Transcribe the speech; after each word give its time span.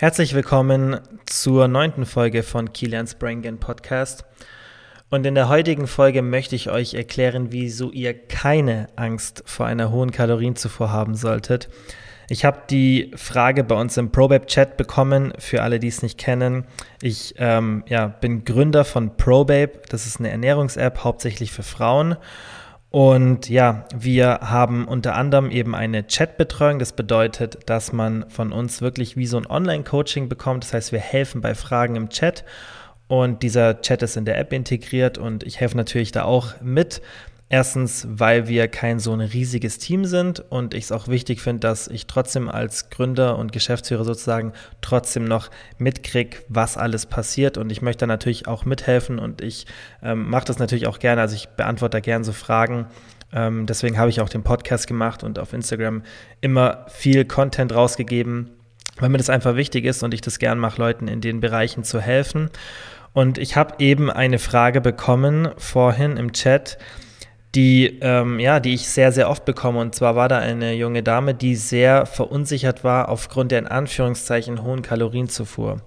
Herzlich 0.00 0.32
willkommen 0.32 1.00
zur 1.26 1.66
neunten 1.66 2.06
Folge 2.06 2.44
von 2.44 2.72
Kilians 2.72 3.16
Brain 3.16 3.58
Podcast. 3.58 4.24
Und 5.10 5.26
in 5.26 5.34
der 5.34 5.48
heutigen 5.48 5.88
Folge 5.88 6.22
möchte 6.22 6.54
ich 6.54 6.70
euch 6.70 6.94
erklären, 6.94 7.48
wieso 7.50 7.90
ihr 7.90 8.14
keine 8.14 8.86
Angst 8.94 9.42
vor 9.44 9.66
einer 9.66 9.90
hohen 9.90 10.12
Kalorienzufuhr 10.12 10.92
haben 10.92 11.16
solltet. 11.16 11.68
Ich 12.28 12.44
habe 12.44 12.62
die 12.70 13.10
Frage 13.16 13.64
bei 13.64 13.74
uns 13.74 13.96
im 13.96 14.12
ProBabe-Chat 14.12 14.76
bekommen, 14.76 15.32
für 15.40 15.64
alle, 15.64 15.80
die 15.80 15.88
es 15.88 16.00
nicht 16.00 16.16
kennen. 16.16 16.66
Ich 17.02 17.34
ähm, 17.38 17.82
ja, 17.88 18.06
bin 18.06 18.44
Gründer 18.44 18.84
von 18.84 19.16
ProBabe. 19.16 19.80
Das 19.88 20.06
ist 20.06 20.20
eine 20.20 20.30
Ernährungs-App, 20.30 21.02
hauptsächlich 21.02 21.50
für 21.50 21.64
Frauen. 21.64 22.16
Und 22.90 23.50
ja, 23.50 23.84
wir 23.94 24.40
haben 24.42 24.88
unter 24.88 25.14
anderem 25.14 25.50
eben 25.50 25.74
eine 25.74 26.04
Chatbetreuung. 26.04 26.78
Das 26.78 26.92
bedeutet, 26.92 27.58
dass 27.66 27.92
man 27.92 28.28
von 28.30 28.50
uns 28.50 28.80
wirklich 28.80 29.16
wie 29.16 29.26
so 29.26 29.36
ein 29.36 29.46
Online-Coaching 29.46 30.28
bekommt. 30.28 30.64
Das 30.64 30.72
heißt, 30.72 30.92
wir 30.92 31.00
helfen 31.00 31.42
bei 31.42 31.54
Fragen 31.54 31.96
im 31.96 32.08
Chat. 32.08 32.44
Und 33.06 33.42
dieser 33.42 33.80
Chat 33.82 34.02
ist 34.02 34.16
in 34.16 34.24
der 34.24 34.38
App 34.38 34.52
integriert 34.52 35.18
und 35.18 35.42
ich 35.42 35.60
helfe 35.60 35.76
natürlich 35.76 36.12
da 36.12 36.24
auch 36.24 36.60
mit. 36.60 37.02
Erstens, 37.50 38.06
weil 38.10 38.46
wir 38.46 38.68
kein 38.68 38.98
so 38.98 39.12
ein 39.12 39.22
riesiges 39.22 39.78
Team 39.78 40.04
sind 40.04 40.40
und 40.50 40.74
ich 40.74 40.84
es 40.84 40.92
auch 40.92 41.08
wichtig 41.08 41.40
finde, 41.40 41.60
dass 41.60 41.88
ich 41.88 42.06
trotzdem 42.06 42.50
als 42.50 42.90
Gründer 42.90 43.38
und 43.38 43.52
Geschäftsführer 43.52 44.04
sozusagen 44.04 44.52
trotzdem 44.82 45.24
noch 45.24 45.50
mitkriege, 45.78 46.38
was 46.48 46.76
alles 46.76 47.06
passiert 47.06 47.56
und 47.56 47.72
ich 47.72 47.80
möchte 47.80 48.06
natürlich 48.06 48.46
auch 48.46 48.66
mithelfen 48.66 49.18
und 49.18 49.40
ich 49.40 49.64
ähm, 50.02 50.28
mache 50.28 50.44
das 50.44 50.58
natürlich 50.58 50.86
auch 50.86 50.98
gerne, 50.98 51.22
also 51.22 51.34
ich 51.34 51.48
beantworte 51.48 51.96
da 51.96 52.00
gerne 52.00 52.24
so 52.24 52.32
Fragen. 52.32 52.86
Ähm, 53.32 53.64
deswegen 53.64 53.96
habe 53.98 54.10
ich 54.10 54.20
auch 54.20 54.28
den 54.28 54.42
Podcast 54.42 54.86
gemacht 54.86 55.22
und 55.22 55.38
auf 55.38 55.54
Instagram 55.54 56.02
immer 56.42 56.84
viel 56.88 57.24
Content 57.24 57.74
rausgegeben, 57.74 58.50
weil 58.98 59.08
mir 59.08 59.18
das 59.18 59.30
einfach 59.30 59.56
wichtig 59.56 59.86
ist 59.86 60.02
und 60.02 60.12
ich 60.12 60.20
das 60.20 60.38
gern 60.38 60.58
mache, 60.58 60.80
Leuten 60.80 61.08
in 61.08 61.22
den 61.22 61.40
Bereichen 61.40 61.82
zu 61.82 61.98
helfen. 61.98 62.50
Und 63.14 63.38
ich 63.38 63.56
habe 63.56 63.76
eben 63.78 64.10
eine 64.10 64.38
Frage 64.38 64.82
bekommen 64.82 65.48
vorhin 65.56 66.18
im 66.18 66.32
Chat, 66.32 66.78
die, 67.54 67.98
ähm, 68.02 68.38
ja, 68.38 68.60
die 68.60 68.74
ich 68.74 68.88
sehr, 68.88 69.12
sehr 69.12 69.30
oft 69.30 69.44
bekomme. 69.44 69.80
Und 69.80 69.94
zwar 69.94 70.16
war 70.16 70.28
da 70.28 70.38
eine 70.38 70.74
junge 70.74 71.02
Dame, 71.02 71.34
die 71.34 71.56
sehr 71.56 72.06
verunsichert 72.06 72.84
war 72.84 73.08
aufgrund 73.08 73.52
der 73.52 73.60
in 73.60 73.66
Anführungszeichen 73.66 74.62
hohen 74.62 74.82
Kalorienzufuhr. 74.82 75.82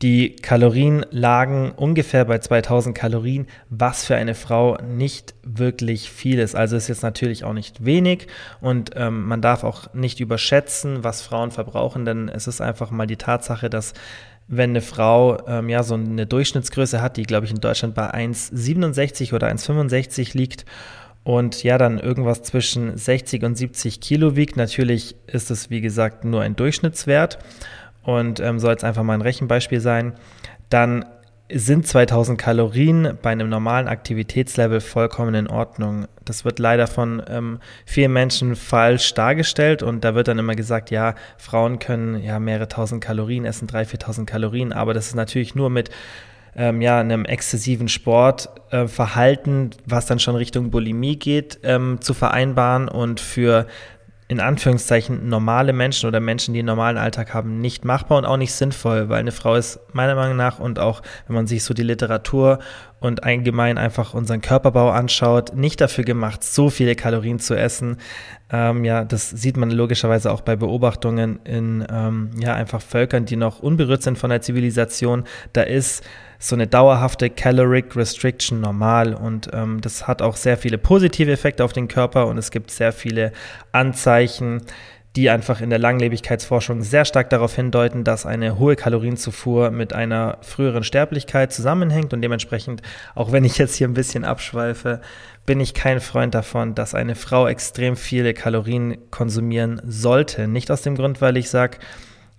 Die 0.00 0.36
Kalorien 0.36 1.04
lagen 1.10 1.72
ungefähr 1.72 2.24
bei 2.24 2.38
2000 2.38 2.96
Kalorien, 2.96 3.48
was 3.68 4.04
für 4.04 4.14
eine 4.14 4.36
Frau 4.36 4.76
nicht 4.76 5.34
wirklich 5.42 6.08
viel 6.08 6.38
ist. 6.38 6.54
Also 6.54 6.76
ist 6.76 6.86
jetzt 6.86 7.02
natürlich 7.02 7.42
auch 7.42 7.52
nicht 7.52 7.84
wenig 7.84 8.28
und 8.60 8.92
ähm, 8.94 9.24
man 9.26 9.42
darf 9.42 9.64
auch 9.64 9.92
nicht 9.94 10.20
überschätzen, 10.20 11.02
was 11.02 11.22
Frauen 11.22 11.50
verbrauchen, 11.50 12.04
denn 12.04 12.28
es 12.28 12.46
ist 12.46 12.60
einfach 12.60 12.92
mal 12.92 13.08
die 13.08 13.16
Tatsache, 13.16 13.68
dass 13.68 13.92
wenn 14.48 14.70
eine 14.70 14.80
Frau 14.80 15.38
ähm, 15.46 15.68
ja 15.68 15.82
so 15.82 15.94
eine 15.94 16.26
Durchschnittsgröße 16.26 17.00
hat, 17.00 17.16
die 17.16 17.22
glaube 17.22 17.46
ich 17.46 17.52
in 17.52 17.60
Deutschland 17.60 17.94
bei 17.94 18.12
1,67 18.12 19.34
oder 19.34 19.48
1,65 19.48 20.36
liegt 20.36 20.64
und 21.22 21.62
ja 21.62 21.76
dann 21.76 21.98
irgendwas 21.98 22.42
zwischen 22.42 22.96
60 22.96 23.44
und 23.44 23.56
70 23.56 24.00
Kilo 24.00 24.34
wiegt. 24.34 24.56
Natürlich 24.56 25.14
ist 25.26 25.50
es 25.50 25.68
wie 25.68 25.82
gesagt 25.82 26.24
nur 26.24 26.40
ein 26.40 26.56
Durchschnittswert 26.56 27.38
und 28.02 28.40
ähm, 28.40 28.58
soll 28.58 28.70
jetzt 28.70 28.84
einfach 28.84 29.02
mal 29.02 29.14
ein 29.14 29.20
Rechenbeispiel 29.22 29.80
sein. 29.80 30.14
Dann 30.70 31.04
sind 31.52 31.86
2000 31.86 32.38
Kalorien 32.38 33.16
bei 33.22 33.30
einem 33.30 33.48
normalen 33.48 33.88
Aktivitätslevel 33.88 34.80
vollkommen 34.80 35.34
in 35.34 35.46
Ordnung. 35.48 36.06
Das 36.24 36.44
wird 36.44 36.58
leider 36.58 36.86
von 36.86 37.22
ähm, 37.28 37.60
vielen 37.86 38.12
Menschen 38.12 38.54
falsch 38.54 39.14
dargestellt 39.14 39.82
und 39.82 40.04
da 40.04 40.14
wird 40.14 40.28
dann 40.28 40.38
immer 40.38 40.54
gesagt, 40.54 40.90
ja, 40.90 41.14
Frauen 41.38 41.78
können 41.78 42.22
ja 42.22 42.38
mehrere 42.38 42.68
tausend 42.68 43.02
Kalorien 43.02 43.46
essen, 43.46 43.66
drei, 43.66 43.86
viertausend 43.86 44.28
Kalorien, 44.28 44.72
aber 44.72 44.92
das 44.92 45.06
ist 45.06 45.14
natürlich 45.14 45.54
nur 45.54 45.70
mit 45.70 45.90
ähm, 46.54 46.82
ja, 46.82 47.00
einem 47.00 47.24
exzessiven 47.24 47.88
Sportverhalten, 47.88 49.70
äh, 49.70 49.76
was 49.86 50.06
dann 50.06 50.18
schon 50.18 50.36
Richtung 50.36 50.70
Bulimie 50.70 51.18
geht, 51.18 51.60
ähm, 51.62 51.98
zu 52.00 52.12
vereinbaren 52.12 52.88
und 52.88 53.20
für 53.20 53.66
in 54.30 54.40
Anführungszeichen 54.40 55.26
normale 55.26 55.72
Menschen 55.72 56.06
oder 56.06 56.20
Menschen, 56.20 56.52
die 56.52 56.60
einen 56.60 56.66
normalen 56.66 56.98
Alltag 56.98 57.32
haben, 57.32 57.62
nicht 57.62 57.86
machbar 57.86 58.18
und 58.18 58.26
auch 58.26 58.36
nicht 58.36 58.52
sinnvoll, 58.52 59.08
weil 59.08 59.20
eine 59.20 59.32
Frau 59.32 59.54
ist 59.54 59.80
meiner 59.94 60.14
Meinung 60.14 60.36
nach 60.36 60.58
und 60.58 60.78
auch 60.78 61.00
wenn 61.26 61.34
man 61.34 61.46
sich 61.46 61.64
so 61.64 61.72
die 61.72 61.82
Literatur 61.82 62.58
und 63.00 63.24
allgemein 63.24 63.78
einfach 63.78 64.12
unseren 64.12 64.42
Körperbau 64.42 64.90
anschaut, 64.90 65.56
nicht 65.56 65.80
dafür 65.80 66.04
gemacht, 66.04 66.44
so 66.44 66.68
viele 66.68 66.94
Kalorien 66.94 67.38
zu 67.38 67.54
essen. 67.54 67.96
Ähm, 68.50 68.84
ja, 68.84 69.04
das 69.04 69.30
sieht 69.30 69.56
man 69.56 69.70
logischerweise 69.70 70.30
auch 70.30 70.42
bei 70.42 70.56
Beobachtungen 70.56 71.40
in 71.44 71.86
ähm, 71.90 72.30
ja 72.38 72.52
einfach 72.54 72.82
Völkern, 72.82 73.24
die 73.24 73.36
noch 73.36 73.60
unberührt 73.60 74.02
sind 74.02 74.18
von 74.18 74.28
der 74.28 74.42
Zivilisation. 74.42 75.24
Da 75.54 75.62
ist 75.62 76.04
so 76.38 76.54
eine 76.54 76.66
dauerhafte 76.66 77.30
Caloric 77.30 77.96
Restriction 77.96 78.60
normal 78.60 79.14
und 79.14 79.50
ähm, 79.52 79.80
das 79.80 80.06
hat 80.06 80.22
auch 80.22 80.36
sehr 80.36 80.56
viele 80.56 80.78
positive 80.78 81.30
Effekte 81.30 81.64
auf 81.64 81.72
den 81.72 81.88
Körper 81.88 82.26
und 82.26 82.38
es 82.38 82.50
gibt 82.50 82.70
sehr 82.70 82.92
viele 82.92 83.32
Anzeichen, 83.72 84.62
die 85.16 85.30
einfach 85.30 85.60
in 85.60 85.70
der 85.70 85.80
Langlebigkeitsforschung 85.80 86.82
sehr 86.82 87.04
stark 87.04 87.28
darauf 87.30 87.56
hindeuten, 87.56 88.04
dass 88.04 88.24
eine 88.24 88.58
hohe 88.58 88.76
Kalorienzufuhr 88.76 89.72
mit 89.72 89.92
einer 89.92 90.38
früheren 90.42 90.84
Sterblichkeit 90.84 91.52
zusammenhängt 91.52 92.12
und 92.12 92.22
dementsprechend, 92.22 92.82
auch 93.16 93.32
wenn 93.32 93.44
ich 93.44 93.58
jetzt 93.58 93.74
hier 93.74 93.88
ein 93.88 93.94
bisschen 93.94 94.24
abschweife, 94.24 95.00
bin 95.44 95.58
ich 95.58 95.74
kein 95.74 96.00
Freund 96.00 96.34
davon, 96.34 96.76
dass 96.76 96.94
eine 96.94 97.16
Frau 97.16 97.48
extrem 97.48 97.96
viele 97.96 98.32
Kalorien 98.32 99.10
konsumieren 99.10 99.80
sollte. 99.84 100.46
Nicht 100.46 100.70
aus 100.70 100.82
dem 100.82 100.94
Grund, 100.94 101.20
weil 101.20 101.36
ich 101.36 101.50
sage, 101.50 101.78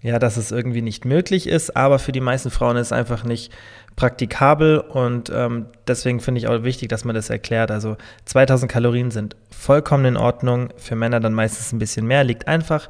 ja, 0.02 0.18
dass 0.20 0.38
es 0.38 0.52
irgendwie 0.52 0.82
nicht 0.82 1.06
möglich 1.06 1.48
ist, 1.48 1.76
aber 1.76 2.00
für 2.00 2.12
die 2.12 2.22
meisten 2.22 2.52
Frauen 2.52 2.78
ist 2.78 2.88
es 2.88 2.92
einfach 2.92 3.24
nicht 3.24 3.52
praktikabel 3.96 4.80
und 4.80 5.30
ähm, 5.34 5.66
deswegen 5.88 6.22
finde 6.22 6.40
ich 6.40 6.48
auch 6.48 6.64
wichtig, 6.64 6.88
dass 6.88 7.04
man 7.04 7.16
das 7.16 7.30
erklärt. 7.30 7.70
Also 7.70 7.98
2000 8.26 8.72
Kalorien 8.72 9.12
sind 9.12 9.36
vollkommen 9.50 10.06
in 10.06 10.18
Ordnung, 10.18 10.70
für 10.78 10.96
Männer 10.96 11.20
dann 11.20 11.34
meistens 11.34 11.74
ein 11.74 11.80
bisschen 11.80 12.08
mehr, 12.08 12.24
liegt 12.24 12.48
einfach 12.48 12.88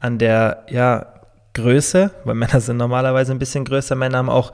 an 0.00 0.18
der 0.18 0.64
ja, 0.68 1.06
Größe, 1.54 2.10
weil 2.24 2.34
Männer 2.34 2.60
sind 2.60 2.76
normalerweise 2.76 3.32
ein 3.32 3.38
bisschen 3.38 3.64
größer. 3.64 3.94
Männer 3.94 4.18
haben 4.18 4.30
auch 4.30 4.52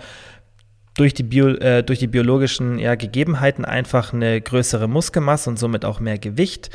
durch 0.95 1.15
die, 1.15 1.25
Bio, 1.25 1.49
äh, 1.49 1.83
durch 1.83 1.99
die 1.99 2.07
biologischen 2.07 2.79
ja, 2.79 2.95
Gegebenheiten 2.95 3.65
einfach 3.65 4.13
eine 4.13 4.41
größere 4.41 4.89
Muskelmasse 4.89 5.51
und 5.51 5.59
somit 5.59 5.85
auch 5.85 6.01
mehr 6.01 6.19
Gewicht. 6.19 6.71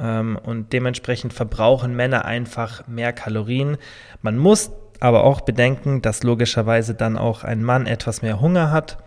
Ähm, 0.00 0.38
und 0.42 0.72
dementsprechend 0.72 1.32
verbrauchen 1.32 1.94
Männer 1.94 2.24
einfach 2.24 2.86
mehr 2.88 3.12
Kalorien. 3.12 3.76
Man 4.22 4.38
muss 4.38 4.72
aber 4.98 5.24
auch 5.24 5.40
bedenken, 5.42 6.02
dass 6.02 6.22
logischerweise 6.22 6.94
dann 6.94 7.16
auch 7.16 7.44
ein 7.44 7.62
Mann 7.62 7.86
etwas 7.86 8.22
mehr 8.22 8.40
Hunger 8.40 8.70
hat, 8.70 8.98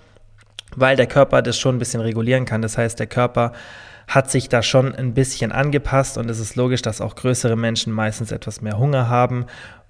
weil 0.75 0.95
der 0.95 1.07
Körper 1.07 1.41
das 1.41 1.57
schon 1.57 1.75
ein 1.75 1.79
bisschen 1.79 2.01
regulieren 2.01 2.45
kann. 2.45 2.61
Das 2.61 2.77
heißt, 2.77 2.99
der 2.99 3.07
Körper 3.07 3.53
hat 4.07 4.29
sich 4.29 4.49
da 4.49 4.61
schon 4.61 4.93
ein 4.93 5.13
bisschen 5.13 5.51
angepasst 5.51 6.17
und 6.17 6.29
es 6.29 6.39
ist 6.39 6.55
logisch, 6.55 6.81
dass 6.81 7.01
auch 7.01 7.15
größere 7.15 7.55
Menschen 7.55 7.93
meistens 7.93 8.31
etwas 8.31 8.61
mehr 8.61 8.77
Hunger 8.77 9.07
haben. 9.07 9.45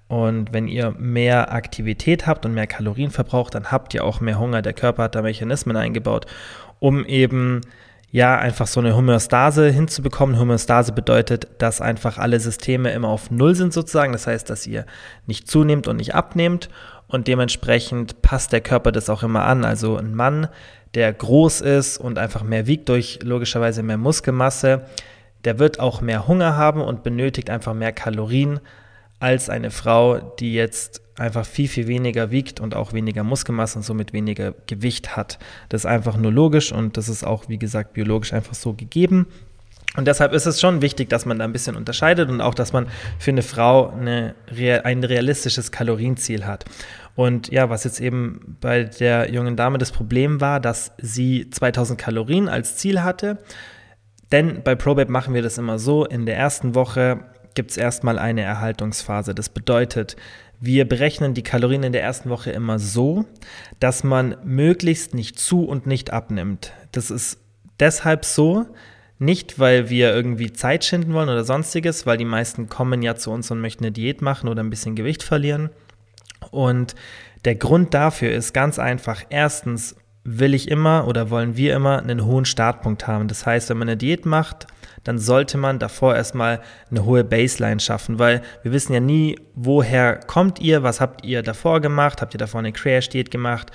Und 0.07 0.53
wenn 0.53 0.67
ihr 0.67 0.91
mehr 0.91 1.51
Aktivität 1.53 2.27
habt 2.27 2.45
und 2.45 2.53
mehr 2.53 2.67
Kalorien 2.67 3.09
verbraucht, 3.09 3.55
dann 3.55 3.71
habt 3.71 3.93
ihr 3.93 4.03
auch 4.03 4.21
mehr 4.21 4.37
Hunger. 4.37 4.61
Der 4.61 4.73
Körper 4.73 5.03
hat 5.03 5.15
da 5.15 5.21
Mechanismen 5.21 5.75
eingebaut, 5.75 6.27
um 6.79 7.05
eben 7.05 7.61
ja, 8.13 8.37
einfach 8.37 8.67
so 8.67 8.79
eine 8.79 8.95
Homöostase 8.95 9.71
hinzubekommen. 9.71 10.37
Homöostase 10.37 10.91
bedeutet, 10.91 11.47
dass 11.57 11.81
einfach 11.81 12.19
alle 12.19 12.39
Systeme 12.39 12.91
immer 12.91 13.07
auf 13.07 13.31
Null 13.31 13.55
sind 13.55 13.73
sozusagen. 13.73 14.13
Das 14.13 14.27
heißt, 14.27 14.47
dass 14.51 14.67
ihr 14.67 14.85
nicht 15.25 15.49
zunehmt 15.49 15.87
und 15.87 15.95
nicht 15.95 16.13
abnehmt 16.13 16.69
und 17.07 17.27
dementsprechend 17.27 18.21
passt 18.21 18.51
der 18.53 18.61
Körper 18.61 18.91
das 18.91 19.09
auch 19.09 19.23
immer 19.23 19.45
an. 19.45 19.65
Also 19.65 19.97
ein 19.97 20.13
Mann, 20.13 20.47
der 20.93 21.11
groß 21.11 21.61
ist 21.61 21.97
und 21.97 22.19
einfach 22.19 22.43
mehr 22.43 22.67
wiegt 22.67 22.87
durch 22.89 23.17
logischerweise 23.23 23.81
mehr 23.81 23.97
Muskelmasse, 23.97 24.85
der 25.43 25.57
wird 25.57 25.79
auch 25.79 26.01
mehr 26.01 26.27
Hunger 26.27 26.55
haben 26.55 26.81
und 26.81 27.01
benötigt 27.01 27.49
einfach 27.49 27.73
mehr 27.73 27.93
Kalorien 27.93 28.59
als 29.19 29.49
eine 29.49 29.71
Frau, 29.71 30.19
die 30.19 30.53
jetzt 30.53 31.01
einfach 31.17 31.45
viel, 31.45 31.67
viel 31.67 31.87
weniger 31.87 32.31
wiegt 32.31 32.59
und 32.59 32.75
auch 32.75 32.93
weniger 32.93 33.23
Muskelmasse 33.23 33.79
und 33.79 33.83
somit 33.83 34.13
weniger 34.13 34.53
Gewicht 34.67 35.15
hat. 35.15 35.39
Das 35.69 35.81
ist 35.81 35.85
einfach 35.85 36.17
nur 36.17 36.31
logisch 36.31 36.71
und 36.71 36.97
das 36.97 37.09
ist 37.09 37.23
auch, 37.23 37.49
wie 37.49 37.57
gesagt, 37.57 37.93
biologisch 37.93 38.33
einfach 38.33 38.55
so 38.55 38.73
gegeben. 38.73 39.27
Und 39.95 40.07
deshalb 40.07 40.33
ist 40.33 40.47
es 40.47 40.59
schon 40.59 40.81
wichtig, 40.81 41.09
dass 41.09 41.25
man 41.25 41.37
da 41.37 41.45
ein 41.45 41.53
bisschen 41.53 41.75
unterscheidet 41.75 42.29
und 42.29 42.41
auch, 42.41 42.55
dass 42.55 42.73
man 42.73 42.87
für 43.19 43.29
eine 43.29 43.43
Frau 43.43 43.89
eine, 43.89 44.33
ein 44.83 45.03
realistisches 45.03 45.71
Kalorienziel 45.71 46.45
hat. 46.45 46.65
Und 47.15 47.49
ja, 47.49 47.69
was 47.69 47.83
jetzt 47.83 48.01
eben 48.01 48.57
bei 48.59 48.85
der 48.85 49.31
jungen 49.31 49.55
Dame 49.55 49.77
das 49.77 49.91
Problem 49.91 50.41
war, 50.41 50.59
dass 50.59 50.93
sie 50.97 51.47
2000 51.49 51.99
Kalorien 51.99 52.49
als 52.49 52.77
Ziel 52.77 53.03
hatte. 53.03 53.37
Denn 54.31 54.63
bei 54.63 54.73
ProBabe 54.73 55.11
machen 55.11 55.35
wir 55.35 55.43
das 55.43 55.59
immer 55.59 55.77
so, 55.77 56.05
in 56.05 56.25
der 56.25 56.37
ersten 56.37 56.73
Woche 56.73 57.19
gibt 57.53 57.69
es 57.69 57.77
erstmal 57.77 58.17
eine 58.17 58.41
Erhaltungsphase. 58.41 59.35
Das 59.35 59.49
bedeutet, 59.49 60.15
wir 60.65 60.87
berechnen 60.87 61.33
die 61.33 61.43
Kalorien 61.43 61.83
in 61.83 61.91
der 61.91 62.03
ersten 62.03 62.29
Woche 62.29 62.51
immer 62.51 62.79
so, 62.79 63.25
dass 63.81 64.05
man 64.05 64.37
möglichst 64.45 65.13
nicht 65.13 65.37
zu 65.37 65.65
und 65.65 65.87
nicht 65.87 66.13
abnimmt. 66.13 66.71
Das 66.93 67.11
ist 67.11 67.37
deshalb 67.81 68.23
so, 68.23 68.65
nicht 69.19 69.59
weil 69.59 69.89
wir 69.89 70.15
irgendwie 70.15 70.53
Zeit 70.53 70.85
schinden 70.85 71.13
wollen 71.13 71.27
oder 71.27 71.43
sonstiges, 71.43 72.05
weil 72.05 72.15
die 72.15 72.23
meisten 72.23 72.69
kommen 72.69 73.01
ja 73.01 73.15
zu 73.15 73.31
uns 73.31 73.51
und 73.51 73.59
möchten 73.59 73.83
eine 73.83 73.91
Diät 73.91 74.21
machen 74.21 74.47
oder 74.47 74.63
ein 74.63 74.69
bisschen 74.69 74.95
Gewicht 74.95 75.21
verlieren. 75.21 75.69
Und 76.49 76.95
der 77.43 77.55
Grund 77.55 77.93
dafür 77.93 78.31
ist 78.31 78.53
ganz 78.53 78.79
einfach. 78.79 79.21
Erstens 79.29 79.97
will 80.23 80.53
ich 80.53 80.71
immer 80.71 81.09
oder 81.09 81.29
wollen 81.29 81.57
wir 81.57 81.75
immer 81.75 81.99
einen 81.99 82.23
hohen 82.23 82.45
Startpunkt 82.45 83.05
haben. 83.05 83.27
Das 83.27 83.45
heißt, 83.45 83.69
wenn 83.69 83.79
man 83.79 83.89
eine 83.89 83.97
Diät 83.97 84.25
macht, 84.25 84.67
dann 85.03 85.17
sollte 85.19 85.57
man 85.57 85.79
davor 85.79 86.15
erstmal 86.15 86.61
eine 86.89 87.05
hohe 87.05 87.23
Baseline 87.23 87.79
schaffen, 87.79 88.19
weil 88.19 88.41
wir 88.61 88.71
wissen 88.71 88.93
ja 88.93 88.99
nie, 88.99 89.37
woher 89.55 90.15
kommt 90.15 90.59
ihr, 90.59 90.83
was 90.83 91.01
habt 91.01 91.25
ihr 91.25 91.43
davor 91.43 91.81
gemacht, 91.81 92.21
habt 92.21 92.33
ihr 92.33 92.39
davor 92.39 92.59
eine 92.59 92.71
Crash-Diät 92.71 93.31
gemacht, 93.31 93.71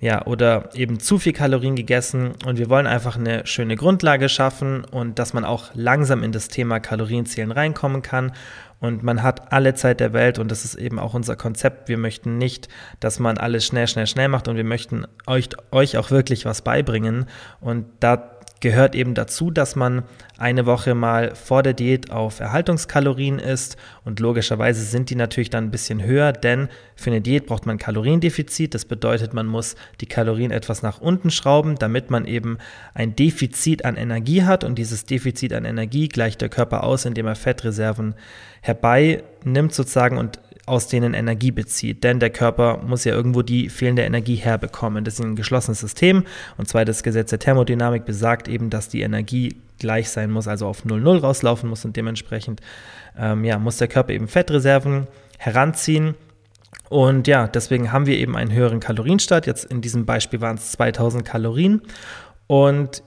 ja, 0.00 0.24
oder 0.24 0.70
eben 0.74 0.98
zu 0.98 1.18
viel 1.18 1.34
Kalorien 1.34 1.76
gegessen 1.76 2.32
und 2.46 2.56
wir 2.56 2.70
wollen 2.70 2.86
einfach 2.86 3.18
eine 3.18 3.46
schöne 3.46 3.76
Grundlage 3.76 4.30
schaffen 4.30 4.82
und 4.84 5.18
dass 5.18 5.34
man 5.34 5.44
auch 5.44 5.70
langsam 5.74 6.22
in 6.22 6.32
das 6.32 6.48
Thema 6.48 6.80
Kalorienzählen 6.80 7.52
reinkommen 7.52 8.00
kann 8.00 8.32
und 8.80 9.02
man 9.02 9.22
hat 9.22 9.52
alle 9.52 9.74
Zeit 9.74 10.00
der 10.00 10.14
Welt 10.14 10.38
und 10.38 10.50
das 10.50 10.64
ist 10.64 10.74
eben 10.74 10.98
auch 10.98 11.12
unser 11.12 11.36
Konzept. 11.36 11.90
Wir 11.90 11.98
möchten 11.98 12.38
nicht, 12.38 12.68
dass 12.98 13.18
man 13.18 13.36
alles 13.36 13.66
schnell, 13.66 13.86
schnell, 13.86 14.06
schnell 14.06 14.28
macht 14.28 14.48
und 14.48 14.56
wir 14.56 14.64
möchten 14.64 15.06
euch, 15.26 15.50
euch 15.70 15.98
auch 15.98 16.10
wirklich 16.10 16.46
was 16.46 16.62
beibringen 16.62 17.26
und 17.60 17.84
da 18.00 18.39
gehört 18.60 18.94
eben 18.94 19.14
dazu, 19.14 19.50
dass 19.50 19.74
man 19.74 20.02
eine 20.38 20.66
Woche 20.66 20.94
mal 20.94 21.34
vor 21.34 21.62
der 21.62 21.72
Diät 21.72 22.10
auf 22.10 22.40
Erhaltungskalorien 22.40 23.38
isst 23.38 23.76
und 24.04 24.20
logischerweise 24.20 24.82
sind 24.82 25.10
die 25.10 25.16
natürlich 25.16 25.50
dann 25.50 25.64
ein 25.64 25.70
bisschen 25.70 26.02
höher, 26.02 26.32
denn 26.32 26.68
für 26.94 27.10
eine 27.10 27.20
Diät 27.20 27.46
braucht 27.46 27.66
man 27.66 27.78
Kaloriendefizit. 27.78 28.74
Das 28.74 28.84
bedeutet, 28.84 29.34
man 29.34 29.46
muss 29.46 29.76
die 30.00 30.06
Kalorien 30.06 30.50
etwas 30.50 30.82
nach 30.82 31.00
unten 31.00 31.30
schrauben, 31.30 31.76
damit 31.76 32.10
man 32.10 32.26
eben 32.26 32.58
ein 32.94 33.16
Defizit 33.16 33.84
an 33.84 33.96
Energie 33.96 34.44
hat 34.44 34.62
und 34.64 34.76
dieses 34.76 35.06
Defizit 35.06 35.52
an 35.52 35.64
Energie 35.64 36.08
gleicht 36.08 36.40
der 36.40 36.50
Körper 36.50 36.84
aus, 36.84 37.06
indem 37.06 37.26
er 37.26 37.36
Fettreserven 37.36 38.14
herbeinimmt 38.60 39.74
sozusagen 39.74 40.18
und 40.18 40.38
aus 40.70 40.86
denen 40.86 41.14
Energie 41.14 41.50
bezieht. 41.50 42.04
Denn 42.04 42.20
der 42.20 42.30
Körper 42.30 42.78
muss 42.86 43.04
ja 43.04 43.12
irgendwo 43.12 43.42
die 43.42 43.68
fehlende 43.68 44.02
Energie 44.02 44.36
herbekommen. 44.36 45.04
Das 45.04 45.14
ist 45.14 45.20
ein 45.20 45.36
geschlossenes 45.36 45.80
System. 45.80 46.24
Und 46.56 46.68
zwar 46.68 46.84
das 46.84 47.02
Gesetz 47.02 47.30
der 47.30 47.40
Thermodynamik 47.40 48.04
besagt 48.04 48.48
eben, 48.48 48.70
dass 48.70 48.88
die 48.88 49.02
Energie 49.02 49.56
gleich 49.78 50.10
sein 50.10 50.30
muss, 50.30 50.46
also 50.46 50.66
auf 50.66 50.84
0,0 50.84 51.20
rauslaufen 51.20 51.68
muss 51.68 51.84
und 51.84 51.96
dementsprechend 51.96 52.60
ähm, 53.18 53.44
ja, 53.44 53.58
muss 53.58 53.78
der 53.78 53.88
Körper 53.88 54.12
eben 54.12 54.28
Fettreserven 54.28 55.08
heranziehen. 55.38 56.14
Und 56.88 57.26
ja, 57.26 57.48
deswegen 57.48 57.92
haben 57.92 58.06
wir 58.06 58.16
eben 58.16 58.36
einen 58.36 58.52
höheren 58.52 58.78
Kalorienstart. 58.80 59.46
Jetzt 59.46 59.64
in 59.64 59.80
diesem 59.80 60.06
Beispiel 60.06 60.40
waren 60.40 60.56
es 60.56 60.72
2000 60.72 61.24
Kalorien. 61.24 61.82
Und 62.46 63.02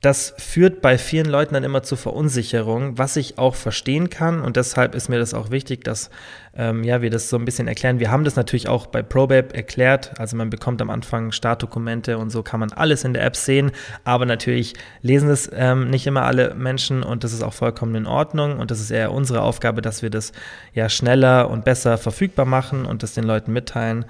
das 0.00 0.32
führt 0.38 0.80
bei 0.80 0.96
vielen 0.96 1.26
Leuten 1.26 1.54
dann 1.54 1.64
immer 1.64 1.82
zu 1.82 1.96
Verunsicherung, 1.96 2.98
was 2.98 3.16
ich 3.16 3.36
auch 3.36 3.56
verstehen 3.56 4.10
kann. 4.10 4.40
Und 4.40 4.56
deshalb 4.56 4.94
ist 4.94 5.08
mir 5.08 5.18
das 5.18 5.34
auch 5.34 5.50
wichtig, 5.50 5.82
dass 5.82 6.10
ähm, 6.54 6.84
ja, 6.84 7.02
wir 7.02 7.10
das 7.10 7.28
so 7.28 7.36
ein 7.36 7.44
bisschen 7.44 7.66
erklären. 7.66 7.98
Wir 7.98 8.12
haben 8.12 8.22
das 8.22 8.36
natürlich 8.36 8.68
auch 8.68 8.86
bei 8.86 9.02
ProBabe 9.02 9.52
erklärt. 9.54 10.12
Also 10.20 10.36
man 10.36 10.50
bekommt 10.50 10.80
am 10.82 10.90
Anfang 10.90 11.32
Startdokumente 11.32 12.16
und 12.16 12.30
so 12.30 12.44
kann 12.44 12.60
man 12.60 12.72
alles 12.72 13.02
in 13.02 13.12
der 13.12 13.24
App 13.24 13.34
sehen. 13.34 13.72
Aber 14.04 14.24
natürlich 14.24 14.74
lesen 15.02 15.30
es 15.30 15.50
ähm, 15.52 15.90
nicht 15.90 16.06
immer 16.06 16.22
alle 16.22 16.54
Menschen 16.54 17.02
und 17.02 17.24
das 17.24 17.32
ist 17.32 17.42
auch 17.42 17.54
vollkommen 17.54 17.96
in 17.96 18.06
Ordnung. 18.06 18.60
Und 18.60 18.70
das 18.70 18.78
ist 18.78 18.92
eher 18.92 19.10
unsere 19.10 19.42
Aufgabe, 19.42 19.82
dass 19.82 20.02
wir 20.02 20.10
das 20.10 20.30
ja 20.74 20.88
schneller 20.88 21.50
und 21.50 21.64
besser 21.64 21.98
verfügbar 21.98 22.46
machen 22.46 22.86
und 22.86 23.02
das 23.02 23.14
den 23.14 23.24
Leuten 23.24 23.52
mitteilen. 23.52 24.04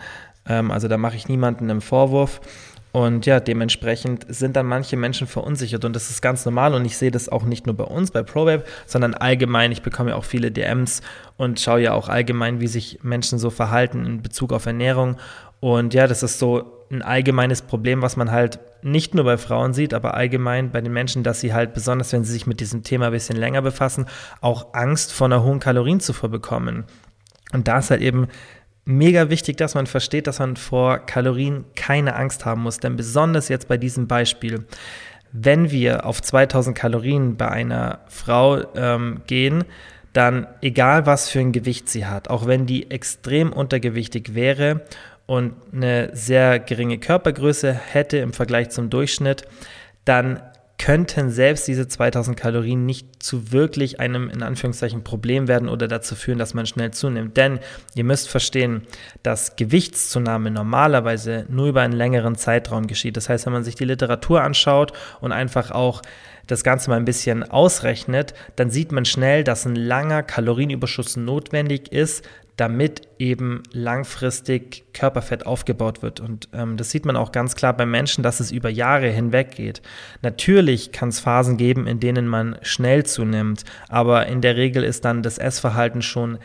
Ähm, 0.47 0.71
also 0.71 0.87
da 0.87 0.99
mache 0.99 1.17
ich 1.17 1.29
niemanden 1.29 1.71
einen 1.71 1.81
Vorwurf. 1.81 2.43
Und 2.93 3.27
ja, 3.27 3.39
dementsprechend 3.39 4.25
sind 4.29 4.57
dann 4.57 4.67
manche 4.67 4.97
Menschen 4.97 5.27
verunsichert 5.27 5.85
und 5.85 5.95
das 5.95 6.09
ist 6.09 6.23
ganz 6.23 6.45
normal 6.47 6.75
und 6.75 6.85
ich 6.87 6.97
sehe 6.97 7.11
das 7.11 7.29
auch 7.29 7.45
nicht 7.45 7.67
nur 7.67 7.77
bei 7.77 7.85
uns, 7.85 8.11
bei 8.11 8.23
ProWeb, 8.23 8.67
sondern 8.87 9.15
allgemein. 9.15 9.73
Ich 9.73 9.83
bekomme 9.83 10.11
ja 10.11 10.17
auch 10.17 10.25
viele 10.25 10.51
DMs 10.51 11.03
und 11.37 11.61
schaue 11.61 11.83
ja 11.83 11.93
auch 11.93 12.09
allgemein, 12.09 12.61
wie 12.61 12.67
sich 12.67 13.01
Menschen 13.03 13.39
so 13.39 13.51
verhalten 13.51 14.07
in 14.07 14.23
Bezug 14.23 14.53
auf 14.53 14.65
Ernährung. 14.65 15.17
Und 15.61 15.93
ja, 15.93 16.07
das 16.07 16.23
ist 16.23 16.39
so 16.39 16.87
ein 16.91 17.03
allgemeines 17.03 17.63
Problem, 17.63 18.01
was 18.01 18.17
man 18.17 18.31
halt 18.31 18.59
nicht 18.83 19.15
nur 19.15 19.25
bei 19.25 19.37
Frauen 19.37 19.75
sieht, 19.75 19.93
aber 19.93 20.15
allgemein 20.15 20.71
bei 20.71 20.81
den 20.81 20.93
Menschen, 20.93 21.23
dass 21.23 21.41
sie 21.41 21.53
halt 21.53 21.75
besonders, 21.75 22.13
wenn 22.13 22.25
sie 22.25 22.33
sich 22.33 22.47
mit 22.47 22.61
diesem 22.61 22.85
Thema 22.85 23.07
ein 23.07 23.13
bisschen 23.13 23.37
länger 23.37 23.61
befassen, 23.61 24.07
auch 24.41 24.73
Angst 24.73 25.13
vor 25.13 25.27
einer 25.27 25.43
hohen 25.43 25.61
Kalorienzufuhr 25.61 26.31
bekommen. 26.31 26.85
Und 27.53 27.69
da 27.69 27.79
ist 27.79 27.91
halt 27.91 28.03
eben 28.03 28.29
mega 28.89 29.29
wichtig, 29.29 29.59
dass 29.59 29.75
man 29.75 29.87
versteht, 29.87 30.27
dass 30.27 30.39
man 30.39 30.57
vor 30.57 30.99
Kalorien 31.01 31.67
keine 31.77 32.17
Angst 32.17 32.47
haben 32.47 32.63
muss. 32.63 32.81
Denn 32.81 32.97
besonders 32.97 33.51
jetzt 33.51 33.69
bei 33.69 33.77
diesem 33.77 34.09
Beispiel, 34.09 34.65
wenn 35.31 35.71
wir 35.71 36.07
auf 36.07 36.23
2000 36.23 36.77
Kalorien 36.77 37.37
bei 37.37 37.49
einer 37.49 38.01
Frau 38.09 38.63
ähm, 38.75 39.21
gehen, 39.27 39.65
dann 40.15 40.47
egal 40.63 41.05
was 41.05 41.29
für 41.29 41.39
ein 41.39 41.53
Gewicht 41.53 41.91
sie 41.91 42.07
hat, 42.07 42.31
auch 42.31 42.47
wenn 42.47 42.65
die 42.65 42.91
extrem 42.91 43.53
untergewichtig 43.53 44.35
wäre 44.35 44.81
und 45.27 45.53
eine 45.71 46.09
sehr 46.15 46.59
geringe 46.59 46.97
Körpergröße 46.97 47.73
hätte 47.73 48.17
im 48.17 48.33
Vergleich 48.33 48.71
zum 48.71 48.89
Durchschnitt, 48.89 49.43
dann 50.07 50.41
könnten 50.79 51.31
selbst 51.31 51.67
diese 51.67 51.89
2000 51.89 52.37
Kalorien 52.37 52.87
nicht 52.87 53.21
zu 53.21 53.51
wirklich 53.51 53.99
einem 53.99 54.31
in 54.31 54.43
Anführungszeichen 54.43 55.03
Problem 55.03 55.49
werden 55.49 55.69
oder 55.69 55.89
dazu 55.89 56.15
führen, 56.15 56.39
dass 56.39 56.55
man 56.55 56.67
schnell 56.67 56.93
zunimmt. 56.93 57.37
Denn 57.37 57.59
ihr 57.95 58.05
müsst 58.05 58.29
verstehen, 58.29 58.83
dass 59.25 59.57
Gewichtszunahme 59.57 60.53
normalerweise 60.53 61.47
nur 61.49 61.67
über 61.67 61.83
einen 61.83 61.95
längeren 61.95 62.37
Zeitraum 62.37 62.87
geschieht. 62.87 63.17
Das 63.17 63.29
heißt, 63.29 63.47
wenn 63.47 63.53
man 63.53 63.65
sich 63.65 63.75
die 63.75 63.85
Literatur 63.85 64.43
anschaut 64.43 64.93
und 65.21 65.33
einfach 65.33 65.73
auch 65.73 66.01
das 66.47 66.65
Ganze 66.65 66.91
mal 66.91 66.97
ein 66.97 67.05
bisschen 67.05 67.43
ausrechnet, 67.43 68.33
dann 68.57 68.71
sieht 68.71 68.93
man 68.93 69.05
schnell, 69.05 69.45
dass 69.45 69.67
ein 69.67 69.77
langer 69.77 70.23
Kalorienüberschuss 70.23 71.17
notwendig 71.17 71.93
ist, 71.93 72.25
damit 72.59 73.03
eben 73.19 73.63
langfristig 73.73 74.85
Körperfett 74.93 75.47
aufgebaut 75.47 76.03
wird. 76.03 76.19
Und 76.19 76.49
ähm, 76.53 76.77
das 76.77 76.91
sieht 76.91 77.07
man 77.07 77.17
auch 77.17 77.31
ganz 77.31 77.55
klar 77.55 77.73
bei 77.73 77.87
Menschen, 77.87 78.25
dass 78.25 78.41
es 78.41 78.51
über 78.51 78.69
Jahre 78.69 79.09
hinweg 79.09 79.53
geht. 79.53 79.81
Natürlich 80.23 80.91
kann 80.91 81.09
es 81.09 81.21
Phasen 81.21 81.57
geben, 81.57 81.87
in 81.87 82.01
denen 82.01 82.27
man 82.27 82.59
schnell 82.63 83.07
zunimmt, 83.07 83.65
aber 83.89 84.27
in 84.27 84.41
der 84.41 84.57
Regel 84.57 84.83
ist 84.83 85.05
dann 85.05 85.23
das 85.23 85.39
Essverhalten 85.39 86.03
schon, 86.03 86.39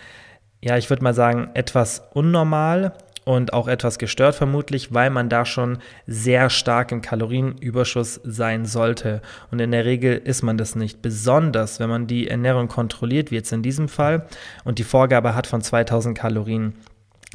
ja, 0.62 0.77
ich 0.77 0.89
würde 0.89 1.04
mal 1.04 1.15
sagen, 1.15 1.50
etwas 1.56 2.04
unnormal 2.13 2.94
und 3.25 3.53
auch 3.53 3.67
etwas 3.67 3.97
gestört 3.97 4.35
vermutlich, 4.35 4.93
weil 4.93 5.09
man 5.09 5.29
da 5.29 5.45
schon 5.45 5.77
sehr 6.07 6.49
stark 6.49 6.91
im 6.91 7.01
Kalorienüberschuss 7.01 8.21
sein 8.23 8.65
sollte. 8.65 9.21
Und 9.51 9.59
in 9.59 9.71
der 9.71 9.85
Regel 9.85 10.17
ist 10.17 10.43
man 10.43 10.57
das 10.57 10.75
nicht. 10.75 11.01
Besonders, 11.01 11.79
wenn 11.79 11.89
man 11.89 12.07
die 12.07 12.27
Ernährung 12.27 12.67
kontrolliert, 12.67 13.31
wie 13.31 13.35
jetzt 13.35 13.53
in 13.53 13.63
diesem 13.63 13.87
Fall, 13.87 14.27
und 14.63 14.79
die 14.79 14.83
Vorgabe 14.83 15.35
hat 15.35 15.47
von 15.47 15.61
2000 15.61 16.17
Kalorien. 16.17 16.73